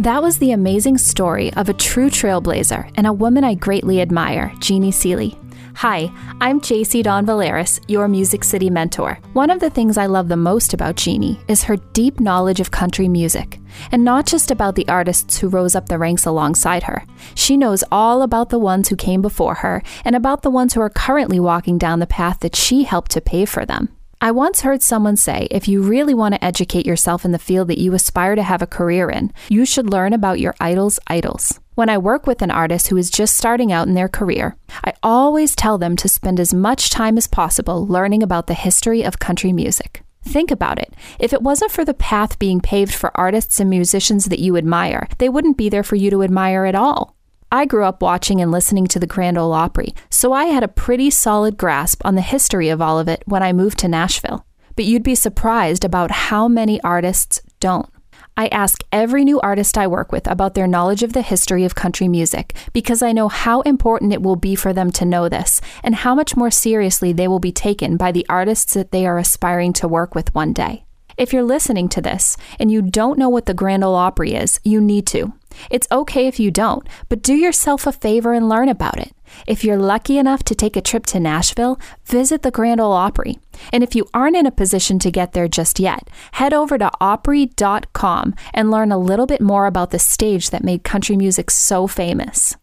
That 0.00 0.22
was 0.22 0.38
the 0.38 0.52
amazing 0.52 0.98
story 0.98 1.52
of 1.54 1.68
a 1.68 1.74
true 1.74 2.10
trailblazer 2.10 2.90
and 2.96 3.06
a 3.06 3.12
woman 3.12 3.44
I 3.44 3.54
greatly 3.54 4.00
admire, 4.00 4.52
Jeannie 4.58 4.92
Seely. 4.92 5.36
Hi, 5.80 6.12
I'm 6.42 6.60
JC 6.60 7.02
Don 7.02 7.24
Valeris, 7.24 7.80
your 7.88 8.06
Music 8.06 8.44
City 8.44 8.68
mentor. 8.68 9.18
One 9.32 9.48
of 9.48 9.60
the 9.60 9.70
things 9.70 9.96
I 9.96 10.04
love 10.04 10.28
the 10.28 10.36
most 10.36 10.74
about 10.74 10.96
Jeannie 10.96 11.40
is 11.48 11.62
her 11.62 11.76
deep 11.94 12.20
knowledge 12.20 12.60
of 12.60 12.70
country 12.70 13.08
music, 13.08 13.58
and 13.90 14.04
not 14.04 14.26
just 14.26 14.50
about 14.50 14.74
the 14.74 14.86
artists 14.88 15.38
who 15.38 15.48
rose 15.48 15.74
up 15.74 15.88
the 15.88 15.96
ranks 15.96 16.26
alongside 16.26 16.82
her. 16.82 17.06
She 17.34 17.56
knows 17.56 17.82
all 17.90 18.20
about 18.20 18.50
the 18.50 18.58
ones 18.58 18.90
who 18.90 18.94
came 18.94 19.22
before 19.22 19.54
her 19.54 19.82
and 20.04 20.14
about 20.14 20.42
the 20.42 20.50
ones 20.50 20.74
who 20.74 20.82
are 20.82 20.90
currently 20.90 21.40
walking 21.40 21.78
down 21.78 21.98
the 21.98 22.06
path 22.06 22.40
that 22.40 22.56
she 22.56 22.82
helped 22.82 23.12
to 23.12 23.22
pave 23.22 23.48
for 23.48 23.64
them. 23.64 23.88
I 24.22 24.32
once 24.32 24.60
heard 24.60 24.82
someone 24.82 25.16
say 25.16 25.48
if 25.50 25.66
you 25.66 25.80
really 25.80 26.12
want 26.12 26.34
to 26.34 26.44
educate 26.44 26.84
yourself 26.84 27.24
in 27.24 27.32
the 27.32 27.38
field 27.38 27.68
that 27.68 27.78
you 27.78 27.94
aspire 27.94 28.34
to 28.34 28.42
have 28.42 28.60
a 28.60 28.66
career 28.66 29.08
in, 29.08 29.32
you 29.48 29.64
should 29.64 29.88
learn 29.88 30.12
about 30.12 30.38
your 30.38 30.54
idol's 30.60 31.00
idols. 31.06 31.58
When 31.74 31.88
I 31.88 31.96
work 31.96 32.26
with 32.26 32.42
an 32.42 32.50
artist 32.50 32.88
who 32.88 32.98
is 32.98 33.08
just 33.08 33.34
starting 33.34 33.72
out 33.72 33.88
in 33.88 33.94
their 33.94 34.10
career, 34.10 34.56
I 34.84 34.92
always 35.02 35.56
tell 35.56 35.78
them 35.78 35.96
to 35.96 36.06
spend 36.06 36.38
as 36.38 36.52
much 36.52 36.90
time 36.90 37.16
as 37.16 37.26
possible 37.26 37.86
learning 37.86 38.22
about 38.22 38.46
the 38.46 38.52
history 38.52 39.02
of 39.02 39.18
country 39.18 39.54
music. 39.54 40.02
Think 40.22 40.50
about 40.50 40.78
it. 40.78 40.92
If 41.18 41.32
it 41.32 41.40
wasn't 41.40 41.70
for 41.70 41.86
the 41.86 41.94
path 41.94 42.38
being 42.38 42.60
paved 42.60 42.92
for 42.92 43.18
artists 43.18 43.58
and 43.58 43.70
musicians 43.70 44.26
that 44.26 44.38
you 44.38 44.58
admire, 44.58 45.08
they 45.16 45.30
wouldn't 45.30 45.56
be 45.56 45.70
there 45.70 45.82
for 45.82 45.96
you 45.96 46.10
to 46.10 46.22
admire 46.22 46.66
at 46.66 46.74
all. 46.74 47.16
I 47.52 47.64
grew 47.64 47.84
up 47.84 48.00
watching 48.00 48.40
and 48.40 48.52
listening 48.52 48.86
to 48.88 49.00
the 49.00 49.08
Grand 49.08 49.36
Ole 49.36 49.52
Opry, 49.52 49.92
so 50.08 50.32
I 50.32 50.44
had 50.44 50.62
a 50.62 50.68
pretty 50.68 51.10
solid 51.10 51.56
grasp 51.56 52.00
on 52.04 52.14
the 52.14 52.20
history 52.20 52.68
of 52.68 52.80
all 52.80 53.00
of 53.00 53.08
it 53.08 53.24
when 53.26 53.42
I 53.42 53.52
moved 53.52 53.78
to 53.80 53.88
Nashville. 53.88 54.46
But 54.76 54.84
you'd 54.84 55.02
be 55.02 55.16
surprised 55.16 55.84
about 55.84 56.12
how 56.12 56.46
many 56.46 56.80
artists 56.82 57.40
don't. 57.58 57.88
I 58.36 58.46
ask 58.46 58.84
every 58.92 59.24
new 59.24 59.40
artist 59.40 59.76
I 59.76 59.88
work 59.88 60.12
with 60.12 60.28
about 60.28 60.54
their 60.54 60.68
knowledge 60.68 61.02
of 61.02 61.12
the 61.12 61.22
history 61.22 61.64
of 61.64 61.74
country 61.74 62.06
music 62.06 62.54
because 62.72 63.02
I 63.02 63.10
know 63.10 63.28
how 63.28 63.62
important 63.62 64.12
it 64.12 64.22
will 64.22 64.36
be 64.36 64.54
for 64.54 64.72
them 64.72 64.92
to 64.92 65.04
know 65.04 65.28
this 65.28 65.60
and 65.82 65.96
how 65.96 66.14
much 66.14 66.36
more 66.36 66.52
seriously 66.52 67.12
they 67.12 67.26
will 67.26 67.40
be 67.40 67.52
taken 67.52 67.96
by 67.96 68.12
the 68.12 68.24
artists 68.28 68.74
that 68.74 68.92
they 68.92 69.06
are 69.06 69.18
aspiring 69.18 69.72
to 69.74 69.88
work 69.88 70.14
with 70.14 70.34
one 70.34 70.52
day. 70.52 70.84
If 71.20 71.34
you're 71.34 71.42
listening 71.42 71.90
to 71.90 72.00
this 72.00 72.38
and 72.58 72.72
you 72.72 72.80
don't 72.80 73.18
know 73.18 73.28
what 73.28 73.44
the 73.44 73.52
Grand 73.52 73.84
Ole 73.84 73.94
Opry 73.94 74.32
is, 74.32 74.58
you 74.64 74.80
need 74.80 75.06
to. 75.08 75.34
It's 75.70 75.86
okay 75.92 76.26
if 76.26 76.40
you 76.40 76.50
don't, 76.50 76.88
but 77.10 77.20
do 77.20 77.34
yourself 77.34 77.86
a 77.86 77.92
favor 77.92 78.32
and 78.32 78.48
learn 78.48 78.70
about 78.70 78.96
it. 78.96 79.12
If 79.46 79.62
you're 79.62 79.76
lucky 79.76 80.16
enough 80.16 80.42
to 80.44 80.54
take 80.54 80.76
a 80.76 80.80
trip 80.80 81.04
to 81.06 81.20
Nashville, 81.20 81.78
visit 82.06 82.40
the 82.40 82.50
Grand 82.50 82.80
Ole 82.80 82.94
Opry. 82.94 83.38
And 83.70 83.82
if 83.82 83.94
you 83.94 84.08
aren't 84.14 84.34
in 84.34 84.46
a 84.46 84.50
position 84.50 84.98
to 85.00 85.10
get 85.10 85.34
there 85.34 85.46
just 85.46 85.78
yet, 85.78 86.08
head 86.32 86.54
over 86.54 86.78
to 86.78 86.90
Opry.com 87.02 88.34
and 88.54 88.70
learn 88.70 88.90
a 88.90 88.96
little 88.96 89.26
bit 89.26 89.42
more 89.42 89.66
about 89.66 89.90
the 89.90 89.98
stage 89.98 90.48
that 90.48 90.64
made 90.64 90.84
country 90.84 91.18
music 91.18 91.50
so 91.50 91.86
famous. 91.86 92.56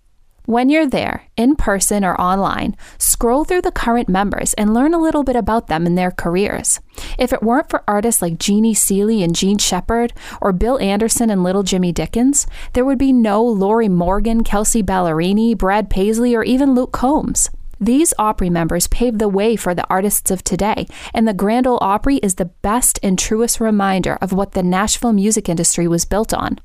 When 0.48 0.70
you're 0.70 0.88
there, 0.88 1.24
in 1.36 1.58
person 1.58 2.06
or 2.06 2.16
online, 2.16 2.78
scroll 2.98 3.44
through 3.44 3.64
the 3.64 3.70
current 3.70 4.08
members 4.08 4.54
and 4.54 4.74
learn 4.74 4.94
a 4.94 4.98
little 4.98 5.26
bit 5.26 5.36
about 5.36 5.68
them 5.68 5.86
and 5.86 5.98
their 5.98 6.10
careers. 6.10 6.80
If 7.20 7.34
it 7.34 7.44
weren't 7.44 7.70
for 7.70 7.84
artists 7.86 8.22
like 8.22 8.40
Jeannie 8.40 8.74
Seely 8.74 9.22
and 9.22 9.36
Jean 9.36 9.58
Shepard, 9.58 10.14
or 10.40 10.54
Bill 10.54 10.80
Anderson 10.80 11.30
and 11.30 11.44
Little 11.44 11.64
Jimmy 11.64 11.92
Dickens, 11.92 12.48
there 12.72 12.86
would 12.86 12.98
be 12.98 13.12
no 13.12 13.44
Lorrie 13.44 13.90
Morgan, 13.90 14.46
Kelsea 14.46 14.82
Ballerini, 14.82 15.54
Brad 15.58 15.90
Paisley, 15.90 16.34
or 16.34 16.46
even 16.46 16.74
Luke 16.74 16.94
Combs. 16.94 17.50
These 17.78 18.14
Opry 18.18 18.50
members 18.50 18.88
paved 18.88 19.20
the 19.20 19.28
way 19.28 19.58
for 19.58 19.76
the 19.76 19.86
artists 19.90 20.32
of 20.32 20.46
today, 20.46 20.88
and 21.14 21.28
the 21.28 21.34
Grand 21.34 21.68
Ole 21.68 21.78
Opry 21.82 22.20
is 22.24 22.36
the 22.36 22.46
best 22.46 23.02
and 23.04 23.20
truest 23.20 23.60
reminder 23.60 24.18
of 24.22 24.32
what 24.32 24.54
the 24.54 24.64
Nashville 24.64 25.12
music 25.12 25.50
industry 25.50 25.90
was 25.90 26.06
built 26.06 26.34
on. 26.34 26.62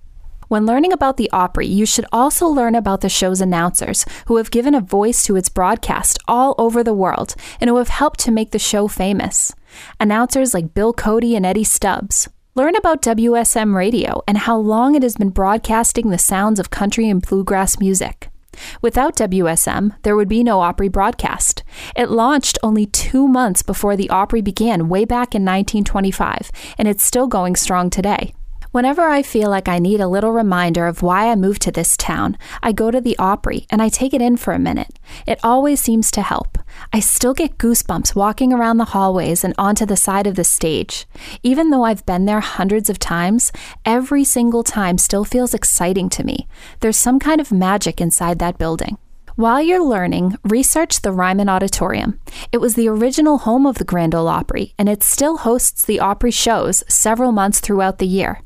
When 0.53 0.67
learning 0.67 0.93
about 0.93 1.17
the 1.17 1.31
Opry, 1.33 1.67
you 1.67 1.87
should 1.87 2.05
also 2.13 2.47
learn 2.47 2.75
about 2.75 3.01
the 3.01 3.09
show's 3.09 3.41
announcers, 3.41 4.05
who 4.27 4.37
have 4.37 4.51
given 4.51 4.75
a 4.75 4.83
voice 4.83 5.25
to 5.25 5.35
its 5.35 5.49
broadcast 5.49 6.19
all 6.29 6.55
over 6.59 6.85
the 6.85 6.93
world 6.93 7.35
and 7.59 7.71
who 7.71 7.79
have 7.79 7.89
helped 7.89 8.21
to 8.21 8.31
make 8.31 8.51
the 8.51 8.59
show 8.59 8.87
famous. 8.87 9.55
Announcers 9.99 10.53
like 10.53 10.75
Bill 10.75 10.93
Cody 10.93 11.35
and 11.35 11.47
Eddie 11.47 11.65
Stubbs. 11.65 12.29
Learn 12.55 12.77
about 12.77 13.01
WSM 13.01 13.75
Radio 13.75 14.23
and 14.29 14.37
how 14.37 14.59
long 14.59 14.95
it 14.95 15.03
has 15.03 15.17
been 15.17 15.31
broadcasting 15.31 16.11
the 16.11 16.19
sounds 16.19 16.61
of 16.61 16.69
country 16.69 17.09
and 17.09 17.27
bluegrass 17.27 17.81
music. 17.81 18.29
Without 18.83 19.17
WSM, 19.17 19.97
there 20.03 20.17
would 20.17 20.29
be 20.29 20.45
no 20.45 20.61
Opry 20.61 20.89
broadcast. 20.89 21.63
It 21.97 22.11
launched 22.11 22.59
only 22.63 22.85
two 22.85 23.27
months 23.27 23.63
before 23.63 23.97
the 23.97 24.11
Opry 24.11 24.43
began, 24.43 24.91
way 24.91 25.07
back 25.07 25.35
in 25.35 25.47
1925, 25.47 26.53
and 26.77 26.87
it's 26.87 27.03
still 27.03 27.27
going 27.27 27.57
strong 27.57 27.89
today. 27.89 28.35
Whenever 28.73 29.03
I 29.03 29.23
feel 29.23 29.51
like 29.51 29.69
I 29.69 29.79
need 29.79 30.01
a 30.01 30.09
little 30.09 30.33
reminder 30.33 30.87
of 30.87 31.03
why 31.03 31.31
I 31.31 31.37
moved 31.37 31.61
to 31.63 31.71
this 31.71 31.95
town, 31.95 32.39
I 32.63 32.73
go 32.73 32.91
to 32.91 33.03
the 33.03 33.19
Opry 33.19 33.67
and 33.69 33.83
I 33.83 33.91
take 33.91 34.15
it 34.15 34.23
in 34.23 34.39
for 34.39 34.55
a 34.55 34.59
minute. 34.59 34.99
It 35.27 35.39
always 35.45 35.79
seems 35.79 36.11
to 36.13 36.23
help. 36.23 36.57
I 36.91 36.99
still 36.99 37.35
get 37.35 37.59
goosebumps 37.59 38.15
walking 38.15 38.51
around 38.51 38.79
the 38.79 38.87
hallways 38.87 39.45
and 39.45 39.53
onto 39.59 39.85
the 39.85 39.95
side 39.95 40.27
of 40.27 40.37
the 40.37 40.43
stage. 40.43 41.05
Even 41.43 41.69
though 41.69 41.85
I've 41.85 42.07
been 42.07 42.25
there 42.25 42.41
hundreds 42.41 42.89
of 42.89 42.99
times, 42.99 43.53
every 43.85 44.25
single 44.25 44.65
time 44.65 44.97
still 44.97 45.27
feels 45.27 45.53
exciting 45.53 46.09
to 46.09 46.25
me. 46.25 46.49
There's 46.81 46.97
some 46.97 47.19
kind 47.19 47.43
of 47.43 47.53
magic 47.53 48.01
inside 48.01 48.39
that 48.39 48.57
building. 48.57 48.97
While 49.37 49.61
you're 49.61 49.85
learning, 49.85 50.37
research 50.45 51.03
the 51.03 51.13
Ryman 51.13 51.51
Auditorium. 51.51 52.19
It 52.53 52.63
was 52.63 52.75
the 52.75 52.89
original 52.89 53.37
home 53.37 53.67
of 53.67 53.77
the 53.77 53.85
Grand 53.85 54.15
Ole 54.15 54.29
Opry, 54.29 54.73
and 54.79 54.89
it 54.89 55.03
still 55.03 55.37
hosts 55.37 55.85
the 55.85 56.01
Opry 56.01 56.31
shows 56.31 56.83
several 56.89 57.33
months 57.33 57.61
throughout 57.61 57.99
the 57.99 58.07
year. 58.07 58.41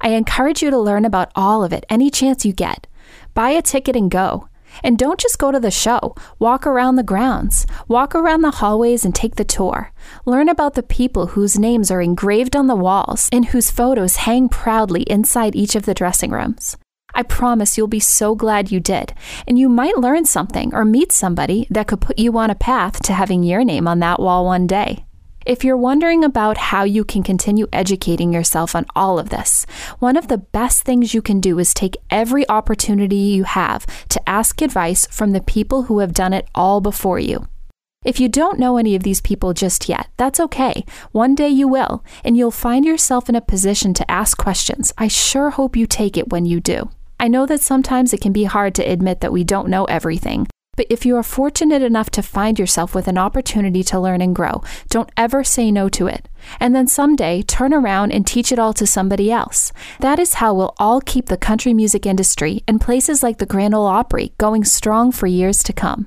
I 0.00 0.10
encourage 0.10 0.62
you 0.62 0.70
to 0.70 0.78
learn 0.78 1.04
about 1.04 1.32
all 1.34 1.64
of 1.64 1.72
it 1.72 1.84
any 1.88 2.10
chance 2.10 2.44
you 2.44 2.52
get. 2.52 2.86
Buy 3.34 3.50
a 3.50 3.62
ticket 3.62 3.96
and 3.96 4.10
go. 4.10 4.48
And 4.82 4.96
don't 4.96 5.18
just 5.18 5.38
go 5.38 5.50
to 5.50 5.58
the 5.58 5.70
show. 5.70 6.14
Walk 6.38 6.66
around 6.66 6.96
the 6.96 7.02
grounds. 7.02 7.66
Walk 7.88 8.14
around 8.14 8.42
the 8.42 8.52
hallways 8.52 9.04
and 9.04 9.14
take 9.14 9.36
the 9.36 9.44
tour. 9.44 9.92
Learn 10.24 10.48
about 10.48 10.74
the 10.74 10.82
people 10.82 11.28
whose 11.28 11.58
names 11.58 11.90
are 11.90 12.00
engraved 12.00 12.54
on 12.54 12.66
the 12.66 12.76
walls 12.76 13.28
and 13.32 13.46
whose 13.46 13.70
photos 13.70 14.16
hang 14.16 14.48
proudly 14.48 15.02
inside 15.02 15.56
each 15.56 15.74
of 15.74 15.86
the 15.86 15.94
dressing 15.94 16.30
rooms. 16.30 16.76
I 17.12 17.24
promise 17.24 17.76
you'll 17.76 17.88
be 17.88 18.00
so 18.00 18.36
glad 18.36 18.70
you 18.70 18.78
did, 18.78 19.14
and 19.46 19.58
you 19.58 19.68
might 19.68 19.98
learn 19.98 20.24
something 20.24 20.72
or 20.72 20.84
meet 20.84 21.10
somebody 21.10 21.66
that 21.68 21.88
could 21.88 22.00
put 22.00 22.20
you 22.20 22.36
on 22.38 22.50
a 22.50 22.54
path 22.54 23.02
to 23.02 23.12
having 23.12 23.42
your 23.42 23.64
name 23.64 23.88
on 23.88 23.98
that 23.98 24.20
wall 24.20 24.44
one 24.44 24.68
day. 24.68 25.04
If 25.46 25.64
you're 25.64 25.76
wondering 25.76 26.22
about 26.22 26.58
how 26.58 26.84
you 26.84 27.02
can 27.02 27.22
continue 27.22 27.66
educating 27.72 28.30
yourself 28.30 28.74
on 28.76 28.84
all 28.94 29.18
of 29.18 29.30
this, 29.30 29.64
one 29.98 30.18
of 30.18 30.28
the 30.28 30.36
best 30.36 30.82
things 30.82 31.14
you 31.14 31.22
can 31.22 31.40
do 31.40 31.58
is 31.58 31.72
take 31.72 31.96
every 32.10 32.46
opportunity 32.50 33.16
you 33.16 33.44
have 33.44 33.86
to 34.08 34.28
ask 34.28 34.60
advice 34.60 35.06
from 35.06 35.32
the 35.32 35.40
people 35.40 35.84
who 35.84 36.00
have 36.00 36.12
done 36.12 36.34
it 36.34 36.46
all 36.54 36.82
before 36.82 37.18
you. 37.18 37.48
If 38.04 38.20
you 38.20 38.28
don't 38.28 38.58
know 38.58 38.76
any 38.76 38.94
of 38.94 39.02
these 39.02 39.22
people 39.22 39.54
just 39.54 39.88
yet, 39.88 40.08
that's 40.18 40.40
okay. 40.40 40.84
One 41.12 41.34
day 41.34 41.48
you 41.48 41.66
will, 41.66 42.04
and 42.22 42.36
you'll 42.36 42.50
find 42.50 42.84
yourself 42.84 43.30
in 43.30 43.34
a 43.34 43.40
position 43.40 43.94
to 43.94 44.10
ask 44.10 44.36
questions. 44.36 44.92
I 44.98 45.08
sure 45.08 45.50
hope 45.50 45.74
you 45.74 45.86
take 45.86 46.18
it 46.18 46.30
when 46.30 46.44
you 46.44 46.60
do. 46.60 46.90
I 47.18 47.28
know 47.28 47.46
that 47.46 47.62
sometimes 47.62 48.12
it 48.12 48.20
can 48.20 48.32
be 48.32 48.44
hard 48.44 48.74
to 48.74 48.82
admit 48.82 49.20
that 49.20 49.32
we 49.32 49.44
don't 49.44 49.68
know 49.68 49.84
everything, 49.86 50.48
but 50.80 50.86
if 50.88 51.04
you 51.04 51.14
are 51.14 51.22
fortunate 51.22 51.82
enough 51.82 52.08
to 52.08 52.22
find 52.22 52.58
yourself 52.58 52.94
with 52.94 53.06
an 53.06 53.18
opportunity 53.18 53.82
to 53.82 54.00
learn 54.00 54.22
and 54.22 54.34
grow, 54.34 54.62
don't 54.88 55.12
ever 55.14 55.44
say 55.44 55.70
no 55.70 55.90
to 55.90 56.06
it. 56.06 56.26
And 56.58 56.74
then 56.74 56.86
someday 56.86 57.42
turn 57.42 57.74
around 57.74 58.12
and 58.12 58.26
teach 58.26 58.50
it 58.50 58.58
all 58.58 58.72
to 58.72 58.86
somebody 58.86 59.30
else. 59.30 59.74
That 59.98 60.18
is 60.18 60.32
how 60.40 60.54
we'll 60.54 60.74
all 60.78 61.02
keep 61.02 61.26
the 61.26 61.36
country 61.36 61.74
music 61.74 62.06
industry 62.06 62.64
and 62.66 62.80
places 62.80 63.22
like 63.22 63.36
the 63.36 63.44
Grand 63.44 63.74
Ole 63.74 63.84
Opry 63.84 64.32
going 64.38 64.64
strong 64.64 65.12
for 65.12 65.26
years 65.26 65.62
to 65.64 65.74
come. 65.74 66.06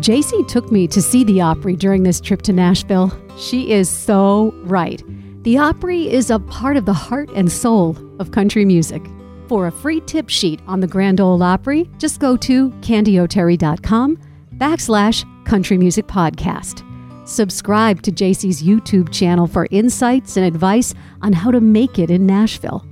JC 0.00 0.48
took 0.48 0.72
me 0.72 0.88
to 0.88 1.00
see 1.00 1.22
the 1.22 1.40
Opry 1.40 1.76
during 1.76 2.02
this 2.02 2.20
trip 2.20 2.42
to 2.42 2.52
Nashville. 2.52 3.16
She 3.38 3.70
is 3.70 3.88
so 3.88 4.52
right. 4.64 5.00
The 5.44 5.58
Opry 5.58 6.10
is 6.10 6.32
a 6.32 6.40
part 6.40 6.76
of 6.76 6.86
the 6.86 6.92
heart 6.92 7.30
and 7.36 7.52
soul 7.52 7.96
of 8.18 8.32
country 8.32 8.64
music. 8.64 9.00
For 9.48 9.66
a 9.66 9.72
free 9.72 10.02
tip 10.02 10.28
sheet 10.28 10.60
on 10.66 10.80
the 10.80 10.86
Grand 10.86 11.22
Ole 11.22 11.42
Opry, 11.42 11.88
just 11.96 12.20
go 12.20 12.36
to 12.36 12.68
candyoterry.com 12.82 14.18
backslash 14.58 15.46
country 15.46 15.78
music 15.78 16.06
podcast. 16.06 16.84
Subscribe 17.26 18.02
to 18.02 18.12
JC's 18.12 18.62
YouTube 18.62 19.10
channel 19.10 19.46
for 19.46 19.66
insights 19.70 20.36
and 20.36 20.44
advice 20.44 20.92
on 21.22 21.32
how 21.32 21.50
to 21.50 21.60
make 21.60 21.98
it 21.98 22.10
in 22.10 22.26
Nashville. 22.26 22.86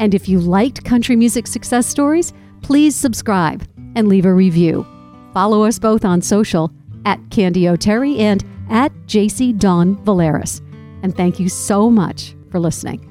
And 0.00 0.12
if 0.12 0.28
you 0.28 0.40
liked 0.40 0.84
country 0.84 1.14
music 1.14 1.46
success 1.46 1.86
stories, 1.86 2.32
please 2.62 2.96
subscribe 2.96 3.64
and 3.94 4.08
leave 4.08 4.24
a 4.24 4.34
review. 4.34 4.84
Follow 5.32 5.62
us 5.62 5.78
both 5.78 6.04
on 6.04 6.22
social 6.22 6.72
at 7.04 7.20
Candy 7.30 7.68
O'Terry 7.68 8.18
and 8.18 8.44
at 8.68 8.92
JC 9.06 9.56
Dawn 9.56 9.96
Valeris. 10.04 10.60
And 11.02 11.16
thank 11.16 11.38
you 11.38 11.48
so 11.48 11.88
much 11.88 12.34
for 12.50 12.58
listening. 12.58 13.09